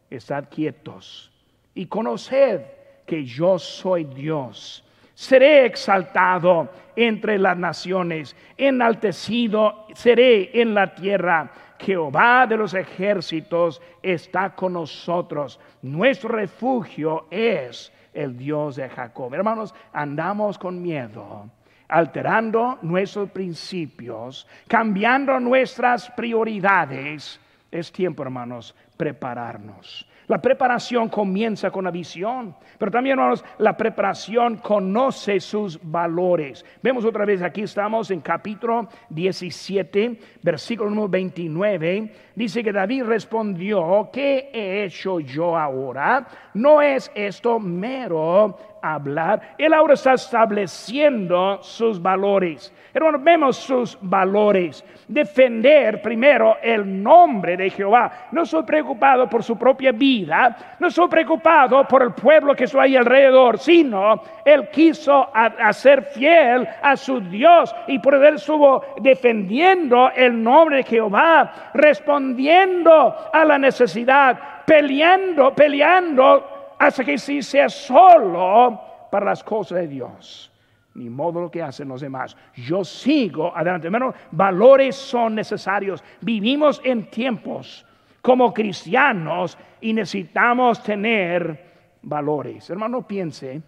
Estad 0.09 0.45
quietos 0.49 1.31
y 1.75 1.85
conoced 1.85 2.63
que 3.05 3.27
yo 3.27 3.59
soy 3.59 4.05
Dios. 4.05 4.85
Seré 5.15 5.67
exaltado 5.67 6.71
entre 6.97 7.39
las 7.39 7.59
naciones, 7.59 8.35
enaltecido 8.57 9.87
seré 9.95 10.61
en 10.61 10.73
la 10.73 10.95
tierra 10.95 11.53
Jehová 11.83 12.47
de 12.47 12.57
los 12.57 12.75
ejércitos 12.75 13.83
está 14.03 14.55
con 14.55 14.75
nosotros. 14.75 15.59
Nuestro 15.83 16.29
refugio 16.29 17.27
es 17.31 17.93
el 18.15 18.37
Dios 18.37 18.77
de 18.77 18.89
Jacob. 18.89 19.35
Hermanos, 19.35 19.75
andamos 19.93 20.59
con 20.59 20.81
miedo, 20.81 21.51
alterando 21.89 22.79
nuestros 22.83 23.31
principios, 23.31 24.47
cambiando 24.69 25.41
nuestras 25.41 26.09
prioridades. 26.11 27.41
Es 27.71 27.91
tiempo, 27.91 28.23
hermanos, 28.23 28.77
prepararnos. 28.97 30.07
La 30.29 30.41
preparación 30.41 31.09
comienza 31.09 31.71
con 31.71 31.85
la 31.85 31.91
visión, 31.91 32.55
pero 32.79 32.91
también, 32.91 33.19
hermanos, 33.19 33.45
la 33.59 33.77
preparación 33.77 34.57
conoce 34.57 35.41
sus 35.41 35.79
valores. 35.83 36.65
Vemos 36.83 37.05
otra 37.05 37.25
vez, 37.25 37.43
aquí 37.43 37.63
estamos 37.63 38.11
en 38.11 38.21
capítulo 38.21 38.89
17, 39.11 40.19
versículo 40.43 40.91
número 40.91 41.09
29. 41.09 42.13
Dice 42.35 42.63
que 42.63 42.73
David 42.73 43.05
respondió, 43.05 44.11
¿qué 44.13 44.51
he 44.53 44.85
hecho 44.85 45.21
yo 45.21 45.57
ahora? 45.57 46.27
No 46.55 46.81
es 46.81 47.11
esto 47.15 47.59
mero 47.59 48.72
hablar. 48.83 49.55
Él 49.57 49.73
ahora 49.73 49.95
está 49.95 50.15
estableciendo 50.15 51.63
sus 51.63 52.01
valores. 52.03 52.73
Hermanos, 52.95 53.25
vemos 53.25 53.57
sus 53.57 53.99
valores. 54.03 54.85
Defender 55.09 56.03
primero 56.03 56.59
el 56.63 57.03
nombre 57.03 57.57
de 57.57 57.71
Jehová. 57.71 58.29
No 58.33 58.45
soy 58.45 58.65
preocupado 58.65 59.29
por 59.29 59.43
su 59.43 59.57
propia 59.57 59.93
vida, 59.93 60.77
no 60.79 60.91
soy 60.91 61.09
preocupado 61.09 61.87
por 61.89 62.03
el 62.03 62.13
pueblo 62.13 62.55
que 62.55 62.65
está 62.65 62.83
ahí 62.83 62.97
alrededor, 62.97 63.59
sino 63.59 64.23
él 64.45 64.69
quiso 64.71 65.29
hacer 65.33 66.03
fiel 66.15 66.69
a 66.83 66.97
su 66.97 67.21
Dios 67.21 67.75
y 67.87 67.99
por 67.99 68.15
él 68.15 68.35
estuvo 68.35 68.85
defendiendo 69.01 70.11
el 70.15 70.43
nombre 70.43 70.79
de 70.79 70.85
Jehová, 70.85 71.71
respondiendo 71.75 73.15
a 73.33 73.45
la 73.45 73.59
necesidad, 73.59 74.39
peleando, 74.67 75.55
peleando 75.55 76.52
hasta 76.87 77.05
que 77.05 77.17
sí 77.17 77.43
sea 77.43 77.69
solo 77.69 78.81
para 79.11 79.27
las 79.27 79.45
cosas 79.45 79.79
de 79.79 79.89
Dios 79.89 80.53
ni 80.95 81.09
modo 81.09 81.41
lo 81.41 81.51
que 81.51 81.63
hacen 81.63 81.89
los 81.89 82.01
demás. 82.01 82.37
Yo 82.55 82.85
sigo 82.85 83.57
adelante. 83.57 83.87
Hermano, 83.87 84.13
valores 84.31 84.95
son 84.95 85.35
necesarios. 85.35 86.05
Vivimos 86.21 86.81
en 86.85 87.09
tiempos 87.09 87.87
como 88.21 88.53
cristianos 88.53 89.57
y 89.81 89.93
necesitamos 89.93 90.83
tener 90.83 91.73
valores. 92.03 92.69
Hermano, 92.69 93.07
piense 93.07 93.63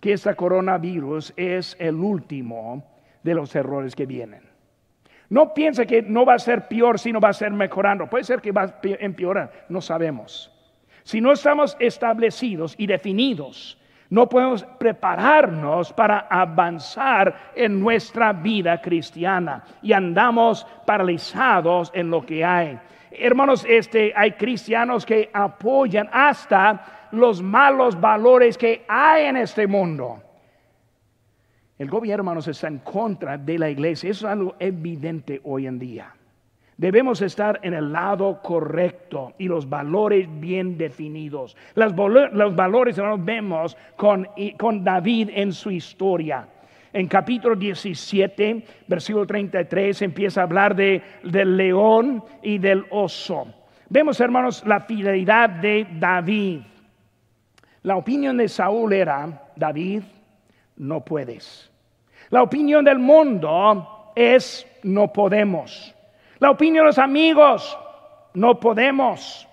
que 0.00 0.14
este 0.14 0.34
coronavirus 0.34 1.32
es 1.36 1.76
el 1.78 1.94
último 1.94 2.84
de 3.22 3.34
los 3.34 3.54
errores 3.54 3.94
que 3.94 4.06
vienen. 4.06 4.42
No 5.30 5.54
piense 5.54 5.86
que 5.86 6.02
no 6.02 6.26
va 6.26 6.34
a 6.34 6.38
ser 6.38 6.66
peor, 6.66 6.98
sino 6.98 7.20
va 7.20 7.30
a 7.30 7.34
ser 7.34 7.50
mejorando. 7.52 8.08
Puede 8.08 8.24
ser 8.24 8.40
que 8.40 8.52
va 8.52 8.62
a 8.62 8.74
empeorar, 8.82 9.66
no 9.68 9.80
sabemos. 9.80 10.53
Si 11.04 11.20
no 11.20 11.32
estamos 11.32 11.76
establecidos 11.78 12.74
y 12.78 12.86
definidos, 12.86 13.78
no 14.08 14.28
podemos 14.28 14.64
prepararnos 14.78 15.92
para 15.92 16.20
avanzar 16.30 17.52
en 17.54 17.78
nuestra 17.78 18.32
vida 18.32 18.80
cristiana 18.80 19.64
y 19.82 19.92
andamos 19.92 20.66
paralizados 20.86 21.90
en 21.94 22.10
lo 22.10 22.24
que 22.24 22.44
hay. 22.44 22.78
Hermanos, 23.10 23.66
este, 23.68 24.12
hay 24.16 24.32
cristianos 24.32 25.04
que 25.04 25.30
apoyan 25.32 26.08
hasta 26.10 27.08
los 27.12 27.42
malos 27.42 28.00
valores 28.00 28.56
que 28.56 28.84
hay 28.88 29.26
en 29.26 29.36
este 29.36 29.66
mundo. 29.66 30.22
El 31.78 31.90
gobierno, 31.90 32.22
hermanos, 32.22 32.48
está 32.48 32.68
en 32.68 32.78
contra 32.78 33.36
de 33.36 33.58
la 33.58 33.68
iglesia. 33.68 34.10
Eso 34.10 34.26
es 34.26 34.32
algo 34.32 34.54
evidente 34.58 35.40
hoy 35.44 35.66
en 35.66 35.78
día. 35.78 36.14
Debemos 36.76 37.22
estar 37.22 37.60
en 37.62 37.74
el 37.74 37.92
lado 37.92 38.40
correcto 38.42 39.32
y 39.38 39.46
los 39.46 39.68
valores 39.68 40.28
bien 40.40 40.76
definidos. 40.76 41.56
Los, 41.74 41.94
valores, 41.94 42.98
hermanos, 42.98 43.24
vemos 43.24 43.76
con, 43.96 44.28
con 44.58 44.82
David 44.82 45.30
en 45.32 45.52
su 45.52 45.70
historia. 45.70 46.48
En 46.92 47.06
capítulo 47.06 47.54
17, 47.54 48.64
versículo 48.88 49.26
33, 49.26 50.02
empieza 50.02 50.40
a 50.40 50.44
hablar 50.44 50.74
de, 50.74 51.02
del 51.22 51.56
león 51.56 52.22
y 52.42 52.58
del 52.58 52.84
oso. 52.90 53.46
Vemos, 53.88 54.20
hermanos, 54.20 54.64
la 54.66 54.80
fidelidad 54.80 55.48
de 55.50 55.86
David. 55.98 56.60
La 57.82 57.96
opinión 57.96 58.36
de 58.36 58.48
Saúl 58.48 58.92
era, 58.92 59.42
David, 59.54 60.02
no 60.76 61.04
puedes. 61.04 61.70
La 62.30 62.42
opinión 62.42 62.84
del 62.84 62.98
mundo 62.98 64.12
es, 64.16 64.66
no 64.82 65.12
podemos. 65.12 65.94
La 66.44 66.50
opinión 66.50 66.84
de 66.84 66.88
los 66.88 66.98
amigos, 66.98 67.78
no 68.34 68.60
podemos. 68.60 69.48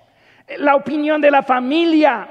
La 0.57 0.75
opinión 0.75 1.21
de 1.21 1.31
la 1.31 1.41
familia, 1.41 2.27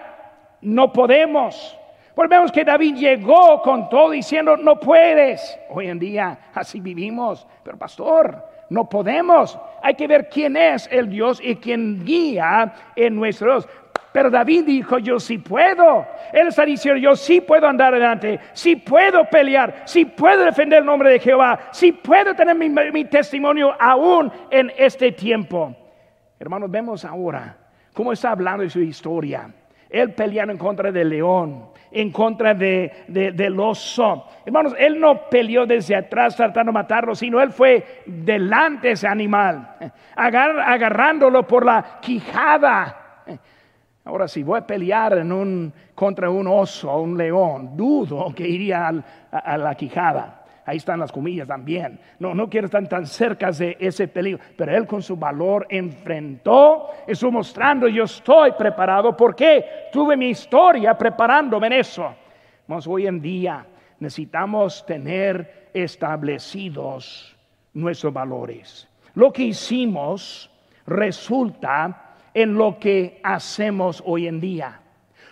no 0.61 0.93
podemos. 0.93 1.79
Volvemos 2.15 2.53
que 2.53 2.63
David 2.63 2.97
llegó 2.97 3.63
con 3.63 3.89
todo 3.89 4.11
diciendo, 4.11 4.59
no 4.59 4.79
puedes. 4.79 5.59
Hoy 5.71 5.89
en 5.89 5.99
día 5.99 6.51
así 6.53 6.79
vivimos, 6.79 7.47
pero 7.65 7.79
pastor, 7.79 8.45
no 8.69 8.87
podemos. 8.87 9.59
Hay 9.83 9.95
que 9.95 10.07
ver 10.07 10.29
quién 10.29 10.59
es 10.59 10.87
el 10.93 11.09
Dios 11.09 11.41
y 11.43 11.57
quién 11.57 12.05
guía 12.05 12.75
en 12.97 13.17
nuestros. 13.17 13.67
Pero 14.13 14.29
David 14.29 14.65
dijo, 14.65 14.99
yo 14.99 15.21
sí 15.21 15.39
puedo. 15.39 16.07
Él 16.33 16.49
está 16.49 16.65
diciendo, 16.65 17.01
yo 17.01 17.15
sí 17.15 17.41
puedo 17.41 17.67
andar 17.69 17.95
adelante, 17.95 18.41
sí 18.53 18.77
puedo 18.77 19.25
pelear, 19.25 19.83
sí 19.85 20.05
puedo 20.05 20.45
defender 20.45 20.81
el 20.81 20.85
nombre 20.85 21.11
de 21.11 21.21
Jehová, 21.21 21.69
sí 21.71 21.93
puedo 21.93 22.35
tener 22.35 22.57
mi, 22.57 23.05
testimonio 23.05 23.75
aún 23.79 24.33
en 24.51 24.73
este 24.77 25.13
tiempo. 25.13 25.77
Hermanos, 26.39 26.71
vemos 26.71 27.05
ahora 27.05 27.57
cómo 27.95 28.13
está 28.13 28.33
hablando 28.33 28.65
de 28.65 28.71
su 28.71 28.81
historia. 28.81 29.49
Él 29.89 30.13
peleando 30.15 30.53
en 30.53 30.59
contra 30.59 30.91
del 30.91 31.09
león, 31.09 31.67
en 31.91 32.11
contra 32.11 32.55
de, 32.55 33.05
del 33.09 33.59
oso. 33.59 34.27
Hermanos, 34.45 34.75
él 34.79 34.99
no 34.99 35.29
peleó 35.29 35.67
desde 35.67 35.95
atrás 35.95 36.37
tratando 36.37 36.71
de 36.71 36.75
matarlo, 36.75 37.15
sino 37.15 37.41
él 37.41 37.51
fue 37.51 38.03
delante 38.07 38.89
de 38.89 38.93
ese 38.95 39.07
animal, 39.07 39.77
agarrándolo 40.17 41.47
por 41.47 41.65
la 41.65 41.99
quijada. 42.01 43.00
Ahora, 44.05 44.27
si 44.27 44.43
voy 44.43 44.59
a 44.59 44.67
pelear 44.67 45.19
en 45.19 45.31
un, 45.31 45.73
contra 45.95 46.31
un 46.31 46.47
oso 46.47 46.91
o 46.91 47.03
un 47.03 47.17
león, 47.17 47.77
dudo 47.77 48.33
que 48.35 48.49
iría 48.49 48.93
a 49.31 49.59
la 49.59 49.75
quijada. 49.75 50.41
Ahí 50.65 50.77
están 50.77 51.01
las 51.01 51.11
comillas 51.11 51.49
también. 51.49 51.99
No, 52.19 52.35
no 52.35 52.49
quiero 52.49 52.67
estar 52.67 52.87
tan 52.87 53.07
cerca 53.07 53.51
de 53.51 53.77
ese 53.81 54.09
peligro. 54.09 54.41
Pero 54.57 54.77
él 54.77 54.87
con 54.87 55.03
su 55.03 55.17
valor 55.17 55.67
enfrentó, 55.69 56.91
estuvo 57.07 57.33
mostrando, 57.33 57.89
yo 57.89 58.05
estoy 58.05 58.53
preparado. 58.53 59.17
porque 59.17 59.89
Tuve 59.93 60.17
mi 60.17 60.29
historia 60.29 60.97
preparándome 60.97 61.67
en 61.69 61.73
eso. 61.75 62.15
hoy 62.87 63.07
en 63.07 63.21
día 63.21 63.67
necesitamos 63.99 64.87
tener 64.87 65.71
establecidos 65.75 67.37
nuestros 67.75 68.13
valores. 68.13 68.89
Lo 69.15 69.33
que 69.33 69.43
hicimos 69.45 70.51
resulta 70.87 72.10
en 72.35 72.55
lo 72.55 72.79
que 72.79 73.21
hacemos 73.23 74.03
hoy 74.07 74.27
en 74.27 74.41
día. 74.41 74.81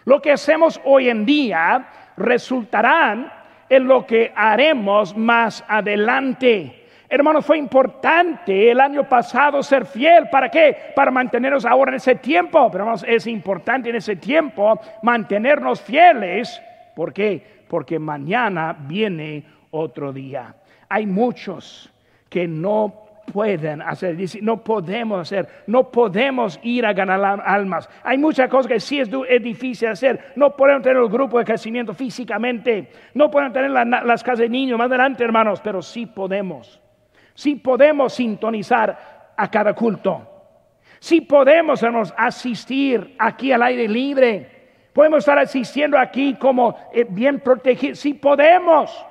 Lo 0.04 0.22
que 0.22 0.32
hacemos 0.32 0.80
hoy 0.84 1.08
en 1.08 1.26
día 1.26 1.88
resultarán 2.16 3.32
en 3.68 3.86
lo 3.86 4.06
que 4.06 4.32
haremos 4.34 5.16
más 5.16 5.64
adelante. 5.68 6.86
Hermanos, 7.10 7.46
fue 7.46 7.58
importante 7.58 8.70
el 8.70 8.80
año 8.80 9.08
pasado 9.08 9.62
ser 9.62 9.86
fiel. 9.86 10.28
¿Para 10.30 10.50
qué? 10.50 10.76
Para 10.94 11.10
mantenernos 11.10 11.64
ahora 11.64 11.90
en 11.90 11.96
ese 11.96 12.16
tiempo. 12.16 12.70
Pero 12.70 12.84
hermanos, 12.84 13.04
es 13.08 13.26
importante 13.26 13.88
en 13.88 13.96
ese 13.96 14.16
tiempo 14.16 14.78
mantenernos 15.02 15.80
fieles. 15.80 16.60
¿Por 16.94 17.12
qué? 17.12 17.64
Porque 17.68 17.98
mañana 17.98 18.76
viene 18.78 19.44
otro 19.70 20.12
día. 20.12 20.54
Hay 20.88 21.06
muchos 21.06 21.92
que 22.28 22.46
no 22.46 23.07
pueden 23.32 23.82
hacer, 23.82 24.16
no 24.42 24.62
podemos 24.62 25.20
hacer, 25.20 25.48
no 25.66 25.90
podemos 25.90 26.58
ir 26.62 26.86
a 26.86 26.92
ganar 26.92 27.42
almas. 27.44 27.88
Hay 28.02 28.18
muchas 28.18 28.48
cosas 28.48 28.66
que 28.66 28.80
sí 28.80 29.00
es, 29.00 29.08
difícil 29.42 29.88
hacer. 29.88 30.32
No 30.36 30.56
podemos 30.56 30.82
tener 30.82 30.98
el 30.98 31.08
grupo 31.08 31.38
de 31.38 31.44
crecimiento 31.44 31.94
físicamente, 31.94 32.90
no 33.14 33.30
podemos 33.30 33.52
tener 33.52 33.70
las 33.70 34.22
casas 34.22 34.40
de 34.40 34.48
niños 34.48 34.78
más 34.78 34.88
adelante, 34.88 35.24
hermanos, 35.24 35.60
pero 35.60 35.82
sí 35.82 36.06
podemos. 36.06 36.80
Sí 37.34 37.54
podemos 37.54 38.14
sintonizar 38.14 39.32
a 39.36 39.50
cada 39.50 39.74
culto. 39.74 40.26
Sí 40.98 41.20
podemos, 41.20 41.82
hermanos, 41.82 42.12
asistir 42.16 43.14
aquí 43.18 43.52
al 43.52 43.62
aire 43.62 43.88
libre. 43.88 44.58
Podemos 44.92 45.20
estar 45.20 45.38
asistiendo 45.38 45.96
aquí 45.96 46.34
como 46.34 46.76
eh, 46.92 47.06
bien 47.08 47.38
protegidos. 47.40 48.00
Sí 48.00 48.14
podemos. 48.14 49.04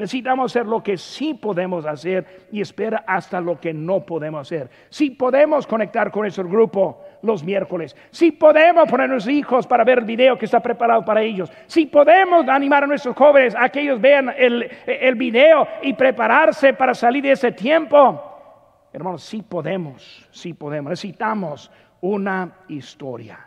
Necesitamos 0.00 0.50
hacer 0.50 0.66
lo 0.66 0.82
que 0.82 0.96
sí 0.96 1.34
podemos 1.34 1.84
hacer 1.84 2.46
y 2.50 2.62
espera 2.62 3.04
hasta 3.06 3.38
lo 3.38 3.60
que 3.60 3.74
no 3.74 4.00
podemos 4.00 4.40
hacer. 4.40 4.70
Si 4.88 5.10
podemos 5.10 5.66
conectar 5.66 6.10
con 6.10 6.22
nuestro 6.22 6.48
grupo 6.48 7.04
los 7.20 7.44
miércoles. 7.44 7.94
Si 8.10 8.32
podemos 8.32 8.88
poner 8.88 9.04
a 9.04 9.08
nuestros 9.08 9.34
hijos 9.34 9.66
para 9.66 9.84
ver 9.84 9.98
el 9.98 10.04
video 10.06 10.38
que 10.38 10.46
está 10.46 10.60
preparado 10.60 11.04
para 11.04 11.20
ellos. 11.20 11.52
Si 11.66 11.84
podemos 11.84 12.48
animar 12.48 12.84
a 12.84 12.86
nuestros 12.86 13.14
jóvenes 13.14 13.54
a 13.54 13.68
que 13.68 13.82
ellos 13.82 14.00
vean 14.00 14.32
el, 14.38 14.70
el 14.86 15.16
video 15.16 15.68
y 15.82 15.92
prepararse 15.92 16.72
para 16.72 16.94
salir 16.94 17.22
de 17.22 17.32
ese 17.32 17.52
tiempo. 17.52 18.24
Hermanos, 18.94 19.22
sí 19.22 19.42
podemos, 19.42 20.26
sí 20.30 20.54
podemos. 20.54 20.88
Necesitamos 20.88 21.70
una 22.00 22.50
historia. 22.68 23.38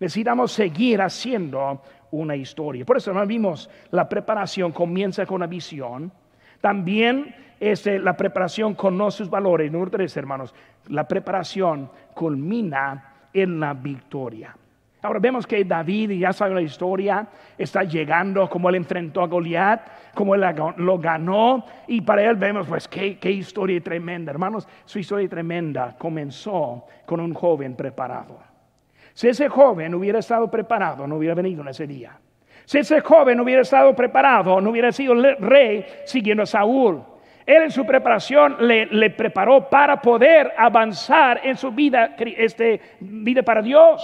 Necesitamos 0.00 0.50
seguir 0.50 1.02
haciendo 1.02 1.80
una 2.10 2.36
historia. 2.36 2.84
Por 2.84 2.96
eso 2.96 3.12
vimos 3.26 3.70
la 3.90 4.08
preparación 4.08 4.72
comienza 4.72 5.26
con 5.26 5.40
la 5.40 5.46
visión. 5.46 6.12
También 6.60 7.34
este, 7.58 7.98
la 7.98 8.16
preparación 8.16 8.74
conoce 8.74 9.18
sus 9.18 9.30
valores. 9.30 9.70
Número 9.70 9.90
tres, 9.90 10.16
hermanos, 10.16 10.54
la 10.88 11.06
preparación 11.06 11.90
culmina 12.14 13.14
en 13.32 13.60
la 13.60 13.74
victoria. 13.74 14.56
Ahora 15.02 15.18
vemos 15.18 15.46
que 15.46 15.64
David, 15.64 16.10
ya 16.10 16.32
sabe 16.32 16.54
la 16.54 16.60
historia, 16.60 17.26
está 17.56 17.84
llegando 17.84 18.50
como 18.50 18.68
él 18.68 18.74
enfrentó 18.74 19.22
a 19.22 19.26
Goliat, 19.26 20.12
como 20.14 20.34
él 20.34 20.44
lo 20.76 20.98
ganó, 20.98 21.64
y 21.86 22.02
para 22.02 22.22
él 22.28 22.36
vemos, 22.36 22.66
pues, 22.66 22.86
qué 22.86 23.30
historia 23.30 23.80
tremenda, 23.80 24.30
hermanos. 24.30 24.68
Su 24.84 24.98
historia 24.98 25.26
tremenda 25.26 25.96
comenzó 25.96 26.84
con 27.06 27.20
un 27.20 27.32
joven 27.32 27.76
preparado. 27.76 28.49
Si 29.20 29.28
ese 29.28 29.50
joven 29.50 29.94
hubiera 29.94 30.20
estado 30.20 30.50
preparado, 30.50 31.06
no 31.06 31.16
hubiera 31.16 31.34
venido 31.34 31.60
en 31.60 31.68
ese 31.68 31.86
día. 31.86 32.18
Si 32.64 32.78
ese 32.78 33.02
joven 33.02 33.38
hubiera 33.38 33.60
estado 33.60 33.94
preparado, 33.94 34.62
no 34.62 34.70
hubiera 34.70 34.90
sido 34.92 35.12
rey 35.14 35.84
siguiendo 36.06 36.44
a 36.44 36.46
Saúl. 36.46 37.02
Él 37.44 37.64
en 37.64 37.70
su 37.70 37.84
preparación 37.84 38.56
le, 38.60 39.10
preparó 39.10 39.68
para 39.68 40.00
poder 40.00 40.54
avanzar 40.56 41.42
en 41.44 41.58
su 41.58 41.70
vida, 41.70 42.16
este, 42.18 42.80
vida 43.00 43.42
para 43.42 43.60
Dios. 43.60 44.02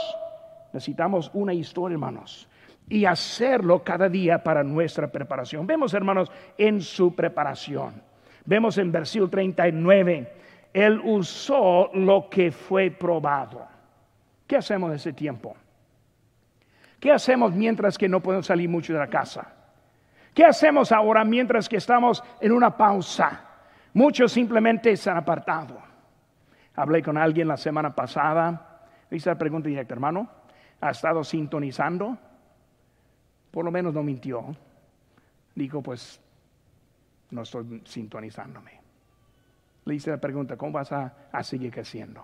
Necesitamos 0.74 1.30
una 1.32 1.54
historia, 1.54 1.94
hermanos, 1.94 2.46
y 2.86 3.06
hacerlo 3.06 3.82
cada 3.82 4.10
día 4.10 4.44
para 4.44 4.62
nuestra 4.62 5.10
preparación. 5.10 5.66
Vemos, 5.66 5.94
hermanos, 5.94 6.30
en 6.58 6.82
su 6.82 7.14
preparación. 7.14 8.02
Vemos 8.44 8.76
en 8.76 8.92
versículo 8.92 9.30
39, 9.30 10.30
él 10.74 11.00
usó 11.02 11.88
lo 11.94 12.28
que 12.28 12.52
fue 12.52 12.90
probado. 12.90 13.75
¿Qué 14.46 14.56
hacemos 14.56 14.90
en 14.90 14.96
ese 14.96 15.12
tiempo? 15.12 15.56
¿Qué 17.00 17.12
hacemos 17.12 17.52
mientras 17.52 17.98
que 17.98 18.08
no 18.08 18.20
podemos 18.20 18.46
salir 18.46 18.68
mucho 18.68 18.92
de 18.92 18.98
la 18.98 19.08
casa? 19.08 19.52
¿Qué 20.32 20.44
hacemos 20.44 20.92
ahora 20.92 21.24
mientras 21.24 21.68
que 21.68 21.76
estamos 21.76 22.22
en 22.40 22.52
una 22.52 22.76
pausa? 22.76 23.44
Muchos 23.94 24.32
simplemente 24.32 24.96
se 24.96 25.10
han 25.10 25.16
apartado. 25.16 25.78
Hablé 26.74 27.02
con 27.02 27.16
alguien 27.16 27.48
la 27.48 27.56
semana 27.56 27.94
pasada. 27.94 28.88
Le 29.08 29.16
hice 29.16 29.30
la 29.30 29.38
pregunta 29.38 29.68
directa, 29.68 29.94
hermano, 29.94 30.28
¿ha 30.80 30.90
estado 30.90 31.24
sintonizando? 31.24 32.18
Por 33.50 33.64
lo 33.64 33.70
menos 33.70 33.94
no 33.94 34.02
mintió. 34.02 34.54
Dijo, 35.54 35.82
pues, 35.82 36.20
no 37.30 37.42
estoy 37.42 37.82
sintonizándome. 37.86 38.72
Le 39.86 39.94
hice 39.94 40.10
la 40.10 40.18
pregunta, 40.18 40.56
¿cómo 40.56 40.72
vas 40.72 40.92
a, 40.92 41.14
a 41.32 41.42
seguir 41.42 41.72
creciendo? 41.72 42.22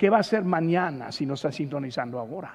¿Qué 0.00 0.08
va 0.08 0.16
a 0.16 0.22
ser 0.22 0.44
mañana 0.44 1.12
si 1.12 1.26
no 1.26 1.34
está 1.34 1.52
sintonizando 1.52 2.18
ahora? 2.18 2.54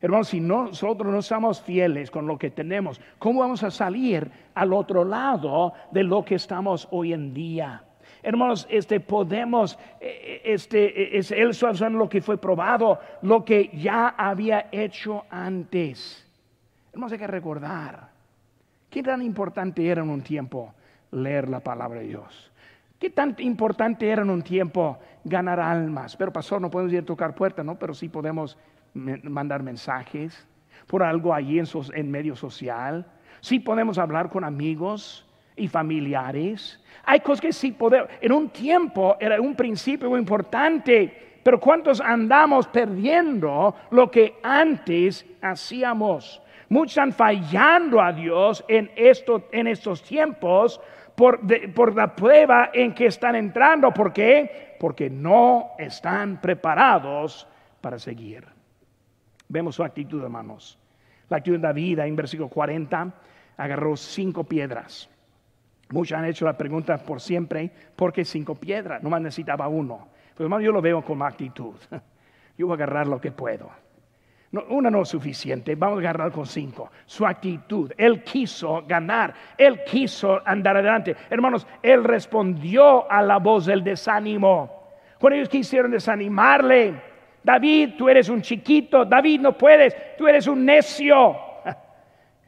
Hermanos, 0.00 0.28
si 0.28 0.38
nosotros 0.38 1.12
no 1.12 1.18
estamos 1.18 1.60
fieles 1.60 2.12
con 2.12 2.28
lo 2.28 2.38
que 2.38 2.52
tenemos, 2.52 3.00
¿cómo 3.18 3.40
vamos 3.40 3.64
a 3.64 3.72
salir 3.72 4.30
al 4.54 4.72
otro 4.72 5.04
lado 5.04 5.72
de 5.90 6.04
lo 6.04 6.24
que 6.24 6.36
estamos 6.36 6.86
hoy 6.92 7.12
en 7.12 7.34
día? 7.34 7.82
Hermanos, 8.22 8.68
este 8.70 9.00
podemos, 9.00 9.80
eh, 10.00 10.42
este 10.44 11.18
es 11.18 11.32
él 11.32 11.50
lo 11.90 12.08
que 12.08 12.22
fue 12.22 12.38
probado, 12.38 13.00
lo 13.22 13.44
que 13.44 13.68
ya 13.74 14.10
había 14.10 14.68
hecho 14.70 15.24
antes. 15.28 16.24
Hermanos, 16.92 17.10
hay 17.10 17.18
que 17.18 17.26
recordar 17.26 18.10
qué 18.88 19.02
tan 19.02 19.22
importante 19.22 19.84
era 19.84 20.02
en 20.02 20.10
un 20.10 20.22
tiempo 20.22 20.72
leer 21.10 21.48
la 21.48 21.58
palabra 21.58 21.98
de 21.98 22.06
Dios. 22.06 22.49
¿Qué 23.00 23.08
tan 23.08 23.34
importante 23.38 24.10
era 24.10 24.20
en 24.20 24.28
un 24.28 24.42
tiempo 24.42 24.98
ganar 25.24 25.58
almas? 25.58 26.14
Pero 26.18 26.30
pastor, 26.30 26.60
no 26.60 26.70
podemos 26.70 26.92
ir 26.92 26.98
a 26.98 27.04
tocar 27.06 27.34
puertas, 27.34 27.64
¿no? 27.64 27.78
Pero 27.78 27.94
sí 27.94 28.10
podemos 28.10 28.58
mandar 28.92 29.62
mensajes 29.62 30.46
por 30.86 31.02
algo 31.02 31.32
allí 31.32 31.58
en, 31.94 32.10
medio 32.10 32.36
social. 32.36 33.06
Sí 33.40 33.58
podemos 33.58 33.96
hablar 33.96 34.28
con 34.28 34.44
amigos 34.44 35.26
y 35.56 35.66
familiares. 35.66 36.78
Hay 37.06 37.20
cosas 37.20 37.40
que 37.40 37.52
sí 37.54 37.72
podemos. 37.72 38.10
En 38.20 38.32
un 38.32 38.50
tiempo 38.50 39.16
era 39.18 39.40
un 39.40 39.54
principio 39.54 40.14
importante, 40.18 41.38
pero 41.42 41.58
¿cuántos 41.58 42.02
andamos 42.02 42.66
perdiendo 42.66 43.76
lo 43.92 44.10
que 44.10 44.36
antes 44.42 45.24
hacíamos? 45.40 46.42
Muchos 46.68 46.92
están 46.92 47.12
fallando 47.14 47.98
a 47.98 48.12
Dios 48.12 48.62
en, 48.68 48.90
en 48.94 49.66
estos 49.68 50.02
tiempos 50.02 50.82
por, 51.74 51.94
la 51.94 52.14
prueba 52.14 52.70
en 52.72 52.94
que 52.94 53.06
están 53.06 53.36
entrando. 53.36 53.92
¿Por 53.92 54.12
qué? 54.12 54.76
Porque 54.80 55.10
no 55.10 55.72
están 55.78 56.40
preparados 56.40 57.46
para 57.80 57.98
seguir. 57.98 58.46
Vemos 59.48 59.74
su 59.74 59.84
actitud, 59.84 60.22
hermanos. 60.22 60.78
La 61.28 61.36
actitud 61.36 61.56
de 61.56 61.62
David 61.62 61.98
en 62.00 62.16
versículo 62.16 62.48
40 62.48 63.12
agarró 63.56 63.96
cinco 63.96 64.44
piedras. 64.44 65.10
Muchos 65.90 66.16
han 66.16 66.24
hecho 66.24 66.44
la 66.44 66.56
pregunta 66.56 66.96
por 66.98 67.20
siempre, 67.20 67.70
¿por 67.96 68.12
qué 68.12 68.24
cinco 68.24 68.54
piedras? 68.54 69.02
No 69.02 69.10
más 69.10 69.20
necesitaba 69.20 69.68
uno. 69.68 70.08
Pero 70.34 70.46
hermano, 70.46 70.62
yo 70.62 70.72
lo 70.72 70.80
veo 70.80 71.04
con 71.04 71.22
actitud. 71.22 71.74
Yo 72.56 72.66
voy 72.66 72.74
a 72.74 72.76
agarrar 72.76 73.06
lo 73.06 73.18
que 73.18 73.32
puedo. 73.32 73.70
Una 74.52 74.90
no 74.90 75.02
es 75.02 75.08
suficiente, 75.08 75.76
vamos 75.76 75.98
a 75.98 76.00
agarrar 76.00 76.32
con 76.32 76.44
cinco. 76.44 76.90
Su 77.06 77.24
actitud, 77.24 77.92
él 77.96 78.24
quiso 78.24 78.82
ganar, 78.86 79.32
él 79.56 79.84
quiso 79.84 80.40
andar 80.44 80.76
adelante. 80.76 81.14
Hermanos, 81.30 81.66
él 81.80 82.02
respondió 82.02 83.08
a 83.10 83.22
la 83.22 83.38
voz 83.38 83.66
del 83.66 83.84
desánimo. 83.84 84.88
Cuando 85.20 85.36
ellos 85.36 85.48
quisieron 85.48 85.92
desanimarle, 85.92 86.94
David, 87.44 87.90
tú 87.96 88.08
eres 88.08 88.28
un 88.28 88.42
chiquito, 88.42 89.04
David 89.04 89.40
no 89.40 89.56
puedes, 89.56 90.16
tú 90.16 90.26
eres 90.26 90.48
un 90.48 90.64
necio. 90.64 91.49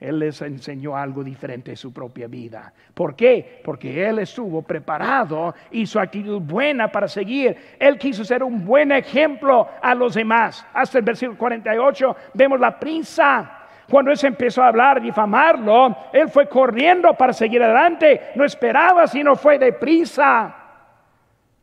Él 0.03 0.19
les 0.19 0.43
enseñó 0.43 0.97
algo 0.97 1.23
diferente 1.23 1.71
en 1.71 1.77
su 1.77 1.93
propia 1.93 2.27
vida. 2.27 2.73
¿Por 2.93 3.15
qué? 3.15 3.61
Porque 3.65 4.05
Él 4.05 4.19
estuvo 4.19 4.61
preparado 4.63 5.55
y 5.71 5.87
su 5.87 6.01
actitud 6.01 6.41
buena 6.41 6.91
para 6.91 7.07
seguir. 7.07 7.57
Él 7.79 7.97
quiso 7.99 8.25
ser 8.25 8.43
un 8.43 8.65
buen 8.65 8.91
ejemplo 8.91 9.69
a 9.81 9.95
los 9.95 10.15
demás. 10.15 10.67
Hasta 10.75 10.99
el 10.99 11.05
versículo 11.05 11.39
48 11.39 12.17
vemos 12.35 12.59
la 12.59 12.81
prisa. 12.81 13.59
Cuando 13.89 14.11
Él 14.11 14.19
empezó 14.21 14.65
a 14.65 14.69
hablar, 14.69 15.01
difamarlo, 15.01 15.97
Él 16.13 16.29
fue 16.29 16.49
corriendo 16.49 17.15
para 17.15 17.33
seguir 17.33 17.63
adelante. 17.63 18.33
No 18.35 18.45
esperaba, 18.45 19.07
sino 19.07 19.37
fue 19.37 19.57
deprisa. 19.57 20.57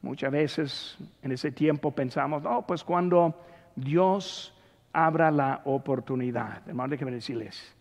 Muchas 0.01 0.31
veces 0.31 0.97
en 1.21 1.33
ese 1.33 1.51
tiempo 1.51 1.91
pensamos, 1.91 2.41
no, 2.41 2.65
pues 2.65 2.85
cuando 2.85 3.35
Dios 3.75 4.55
abra 4.93 5.29
la 5.29 5.59
oportunidad. 5.65 6.61
Hermano, 6.65 6.91
déjeme 6.91 7.11
decirles 7.11 7.75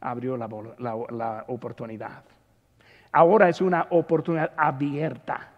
abrió 0.00 0.36
la, 0.36 1.44
oportunidad. 1.48 2.22
Ahora 3.12 3.48
es 3.48 3.60
una 3.60 3.86
oportunidad 3.90 4.52
abierta. 4.56 5.48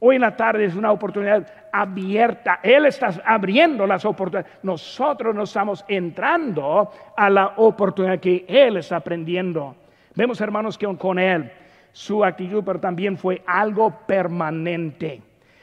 Hoy 0.00 0.16
en 0.16 0.22
la 0.22 0.34
tarde 0.34 0.64
es 0.64 0.74
una 0.74 0.92
oportunidad 0.92 1.46
abierta. 1.72 2.60
Él 2.62 2.86
está 2.86 3.10
abriendo 3.24 3.86
las 3.86 4.04
oportunidades. 4.04 4.58
Nosotros 4.62 5.34
no 5.34 5.42
estamos 5.42 5.84
entrando 5.88 6.90
a 7.16 7.28
la 7.28 7.54
oportunidad 7.56 8.18
que 8.18 8.44
Él 8.48 8.78
está 8.78 8.96
aprendiendo. 8.96 9.76
Vemos, 10.14 10.40
hermanos, 10.40 10.78
que 10.78 10.86
con 10.96 11.18
Él 11.18 11.52
su 11.92 12.24
actitud, 12.24 12.62
pero 12.64 12.80
también 12.80 13.16
fue 13.16 13.42
algo 13.46 13.90
permanente. 14.06 15.22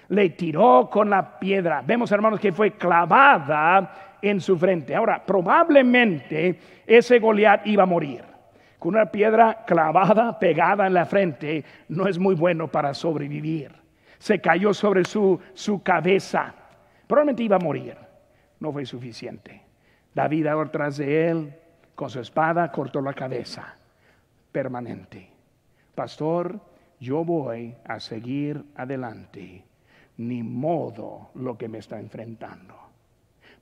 Le 0.10 0.30
tiró 0.30 0.90
con 0.90 1.10
la 1.10 1.40
piedra. 1.40 1.84
Vemos, 1.86 2.12
hermanos, 2.12 2.40
que 2.40 2.52
fue 2.52 2.72
clavada 2.72 4.07
en 4.22 4.42
su 4.42 4.58
frente. 4.58 4.96
Ahora, 4.96 5.26
probablemente 5.26 6.60
ese 6.86 7.20
Goliat 7.20 7.66
iba 7.68 7.84
a 7.84 7.88
morir. 7.88 8.24
Con 8.80 8.96
una 8.96 9.12
piedra 9.12 9.66
clavada, 9.66 10.38
pegada 10.38 10.86
en 10.86 10.94
la 10.94 11.06
frente, 11.06 11.66
no 11.90 12.08
es 12.08 12.20
muy 12.20 12.36
bueno 12.36 12.68
para 12.68 12.94
sobrevivir. 12.94 13.72
Se 14.20 14.40
cayó 14.40 14.74
sobre 14.74 15.04
su, 15.04 15.40
su 15.54 15.82
cabeza. 15.82 16.54
Probablemente 17.08 17.44
iba 17.44 17.56
a 17.56 17.60
morir. 17.60 17.96
No 18.60 18.72
fue 18.72 18.86
suficiente. 18.86 19.62
David 20.14 20.48
ahora 20.48 20.72
tras 20.72 20.98
de 20.98 21.30
él, 21.30 21.54
con 21.96 22.10
su 22.10 22.20
espada, 22.20 22.72
cortó 22.72 23.02
la 23.02 23.14
cabeza. 23.14 23.76
Permanente. 24.52 25.30
Pastor, 25.96 26.60
yo 27.00 27.24
voy 27.24 27.76
a 27.86 28.00
seguir 28.00 28.64
adelante. 28.76 29.64
Ni 30.18 30.42
modo 30.44 31.30
lo 31.36 31.58
que 31.58 31.68
me 31.68 31.80
está 31.80 32.00
enfrentando 32.00 32.87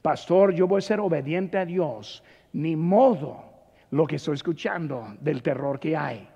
pastor, 0.05 0.53
yo 0.53 0.67
voy 0.67 0.77
a 0.77 0.81
ser 0.81 0.99
obediente 0.99 1.57
a 1.57 1.65
Dios, 1.65 2.23
ni 2.53 2.75
modo 2.75 3.43
lo 3.89 4.05
que 4.05 4.17
estoy 4.17 4.35
escuchando 4.35 5.15
del 5.19 5.41
terror 5.41 5.79
que 5.79 5.97
hay. 5.97 6.29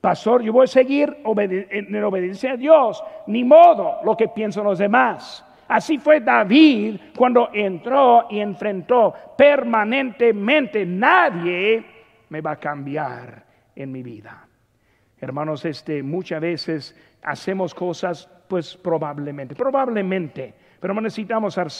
Pastor, 0.00 0.42
yo 0.42 0.52
voy 0.52 0.64
a 0.64 0.66
seguir 0.66 1.18
en 1.24 2.02
obediencia 2.02 2.54
a 2.54 2.56
Dios, 2.56 3.00
ni 3.28 3.44
modo 3.44 4.00
lo 4.04 4.16
que 4.16 4.26
piensan 4.26 4.64
los 4.64 4.80
demás. 4.80 5.44
Así 5.68 5.98
fue 5.98 6.18
David 6.18 6.96
cuando 7.16 7.50
entró 7.52 8.26
y 8.28 8.40
enfrentó 8.40 9.14
permanentemente. 9.38 10.84
Nadie 10.84 11.84
me 12.28 12.40
va 12.40 12.50
a 12.50 12.56
cambiar 12.56 13.44
en 13.76 13.92
mi 13.92 14.02
vida. 14.02 14.48
Hermanos, 15.20 15.64
este, 15.64 16.02
muchas 16.02 16.40
veces 16.40 16.96
hacemos 17.22 17.72
cosas, 17.72 18.28
pues 18.48 18.76
probablemente, 18.76 19.54
probablemente, 19.54 20.52
pero 20.80 20.92
necesitamos 21.00 21.54
ser 21.54 21.70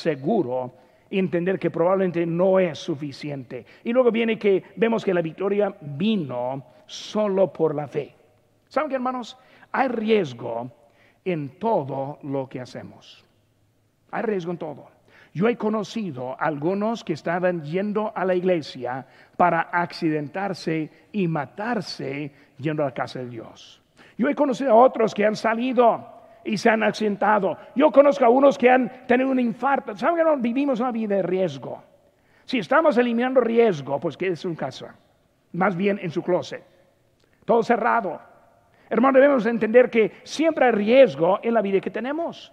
entender 1.19 1.59
que 1.59 1.71
probablemente 1.71 2.25
no 2.27 2.59
es 2.59 2.79
suficiente. 2.79 3.67
Y 3.85 3.93
luego 3.93 4.11
viene 4.11 4.39
que 4.39 4.63
vemos 4.77 5.05
que 5.05 5.15
la 5.15 5.23
victoria 5.23 5.75
vino 5.81 6.65
solo 6.87 7.53
por 7.53 7.75
la 7.75 7.89
fe. 7.89 8.15
¿Saben 8.69 8.89
qué, 8.89 8.97
hermanos? 8.97 9.39
Hay 9.71 9.89
riesgo 9.89 10.71
en 11.25 11.59
todo 11.59 12.19
lo 12.23 12.49
que 12.49 12.61
hacemos. 12.61 13.25
Hay 14.11 14.23
riesgo 14.23 14.53
en 14.53 14.59
todo. 14.59 14.89
Yo 15.35 15.49
he 15.49 15.57
conocido 15.57 16.37
algunos 16.39 17.05
que 17.05 17.15
estaban 17.15 17.63
yendo 17.63 18.13
a 18.15 18.25
la 18.25 18.35
iglesia 18.35 19.07
para 19.37 19.63
accidentarse 19.73 20.91
y 21.11 21.27
matarse 21.27 22.33
yendo 22.59 22.83
a 22.83 22.87
la 22.87 22.95
casa 22.95 23.21
de 23.21 23.31
Dios. 23.31 23.81
Yo 24.19 24.29
he 24.29 24.35
conocido 24.35 24.73
a 24.73 24.75
otros 24.75 25.15
que 25.15 25.25
han 25.25 25.37
salido 25.37 26.22
y 26.45 26.57
se 26.57 26.71
han 26.71 26.83
accidentado. 26.83 27.57
Yo 27.75 27.91
conozco 27.91 28.25
a 28.25 28.29
unos 28.29 28.59
que 28.59 28.71
han 28.71 29.07
tenido 29.07 29.31
un 29.31 29.41
infarto. 29.41 29.97
¿Saben 29.97 30.17
que 30.17 30.25
no 30.25 30.37
vivimos 30.37 30.81
una 30.81 30.93
vida 30.93 31.17
de 31.17 31.23
riesgo? 31.23 31.83
Si 32.45 32.59
estamos 32.59 32.97
eliminando 32.99 33.41
riesgo, 33.41 34.01
pues 34.01 34.17
que 34.17 34.29
es 34.29 34.45
un 34.45 34.55
casa, 34.55 34.95
más 35.53 35.77
bien 35.77 35.99
en 36.03 36.11
su 36.11 36.23
closet, 36.23 36.65
todo 37.45 37.63
cerrado. 37.63 38.21
Hermano, 38.91 39.19
debemos 39.19 39.47
entender 39.47 39.89
que 39.89 40.13
siempre 40.23 40.67
hay 40.67 40.73
riesgo 40.73 41.41
en 41.43 41.55
la 41.55 41.63
vida 41.63 41.81
que 41.81 41.91
tenemos. 41.91 42.53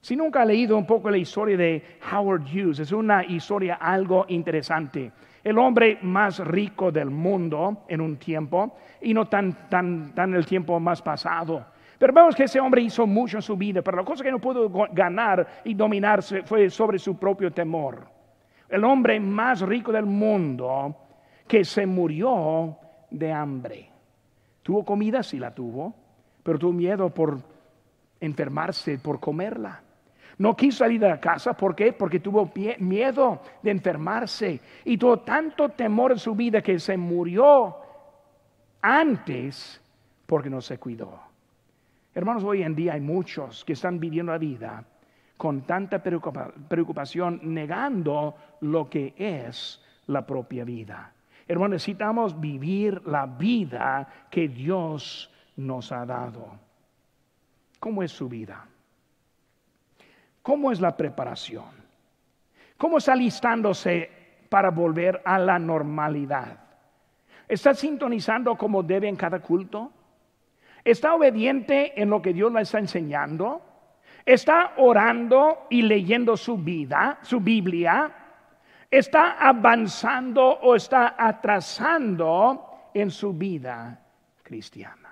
Si 0.00 0.14
nunca 0.14 0.42
ha 0.42 0.44
leído 0.44 0.78
un 0.78 0.86
poco 0.86 1.10
la 1.10 1.16
historia 1.16 1.56
de 1.56 1.98
Howard 2.12 2.42
Hughes, 2.42 2.78
es 2.78 2.92
una 2.92 3.24
historia 3.24 3.74
algo 3.74 4.24
interesante. 4.28 5.10
El 5.42 5.58
hombre 5.58 5.98
más 6.02 6.38
rico 6.38 6.92
del 6.92 7.10
mundo 7.10 7.84
en 7.88 8.00
un 8.00 8.16
tiempo 8.16 8.76
y 9.00 9.12
no 9.12 9.26
tan, 9.26 9.68
tan, 9.68 10.14
tan 10.14 10.34
el 10.34 10.46
tiempo 10.46 10.78
más 10.78 11.02
pasado. 11.02 11.66
Pero 11.98 12.12
vemos 12.12 12.34
que 12.34 12.44
ese 12.44 12.60
hombre 12.60 12.82
hizo 12.82 13.06
mucho 13.06 13.38
en 13.38 13.42
su 13.42 13.56
vida, 13.56 13.82
pero 13.82 13.96
la 13.96 14.04
cosa 14.04 14.22
que 14.22 14.30
no 14.30 14.38
pudo 14.38 14.68
ganar 14.92 15.46
y 15.64 15.74
dominarse 15.74 16.42
fue 16.42 16.68
sobre 16.68 16.98
su 16.98 17.18
propio 17.18 17.52
temor. 17.52 18.06
El 18.68 18.84
hombre 18.84 19.18
más 19.20 19.60
rico 19.62 19.92
del 19.92 20.06
mundo 20.06 20.96
que 21.46 21.64
se 21.64 21.86
murió 21.86 22.76
de 23.10 23.32
hambre. 23.32 23.90
Tuvo 24.62 24.84
comida, 24.84 25.22
sí 25.22 25.38
la 25.38 25.54
tuvo, 25.54 25.94
pero 26.42 26.58
tuvo 26.58 26.72
miedo 26.72 27.08
por 27.10 27.38
enfermarse, 28.20 28.98
por 28.98 29.20
comerla. 29.20 29.82
No 30.38 30.54
quiso 30.54 30.78
salir 30.78 31.00
de 31.00 31.08
la 31.08 31.20
casa, 31.20 31.54
¿por 31.54 31.74
qué? 31.74 31.92
Porque 31.92 32.20
tuvo 32.20 32.50
miedo 32.78 33.40
de 33.62 33.70
enfermarse 33.70 34.60
y 34.84 34.98
tuvo 34.98 35.20
tanto 35.20 35.70
temor 35.70 36.12
en 36.12 36.18
su 36.18 36.34
vida 36.34 36.60
que 36.60 36.78
se 36.78 36.96
murió 36.96 37.76
antes 38.82 39.80
porque 40.26 40.50
no 40.50 40.60
se 40.60 40.78
cuidó. 40.78 41.25
Hermanos, 42.16 42.44
hoy 42.44 42.62
en 42.62 42.74
día 42.74 42.94
hay 42.94 43.02
muchos 43.02 43.62
que 43.66 43.74
están 43.74 44.00
viviendo 44.00 44.32
la 44.32 44.38
vida 44.38 44.82
con 45.36 45.66
tanta 45.66 46.02
preocupación, 46.02 47.40
negando 47.42 48.34
lo 48.62 48.88
que 48.88 49.12
es 49.18 49.84
la 50.06 50.24
propia 50.24 50.64
vida. 50.64 51.12
Hermanos, 51.46 51.72
necesitamos 51.72 52.40
vivir 52.40 53.06
la 53.06 53.26
vida 53.26 54.08
que 54.30 54.48
Dios 54.48 55.30
nos 55.56 55.92
ha 55.92 56.06
dado. 56.06 56.58
¿Cómo 57.78 58.02
es 58.02 58.12
su 58.12 58.30
vida? 58.30 58.64
¿Cómo 60.40 60.72
es 60.72 60.80
la 60.80 60.96
preparación? 60.96 61.68
¿Cómo 62.78 62.96
está 62.96 63.12
alistándose 63.12 64.10
para 64.48 64.70
volver 64.70 65.20
a 65.22 65.38
la 65.38 65.58
normalidad? 65.58 66.60
¿Está 67.46 67.74
sintonizando 67.74 68.56
como 68.56 68.82
debe 68.82 69.06
en 69.06 69.16
cada 69.16 69.40
culto? 69.40 69.92
¿Está 70.86 71.14
obediente 71.14 72.00
en 72.00 72.10
lo 72.10 72.22
que 72.22 72.32
Dios 72.32 72.52
le 72.52 72.60
está 72.60 72.78
enseñando? 72.78 73.60
¿Está 74.24 74.74
orando 74.76 75.66
y 75.68 75.82
leyendo 75.82 76.36
su 76.36 76.58
vida, 76.58 77.18
su 77.22 77.40
Biblia? 77.40 78.08
¿Está 78.88 79.32
avanzando 79.32 80.44
o 80.46 80.76
está 80.76 81.16
atrasando 81.18 82.90
en 82.94 83.10
su 83.10 83.32
vida 83.32 84.00
cristiana? 84.44 85.05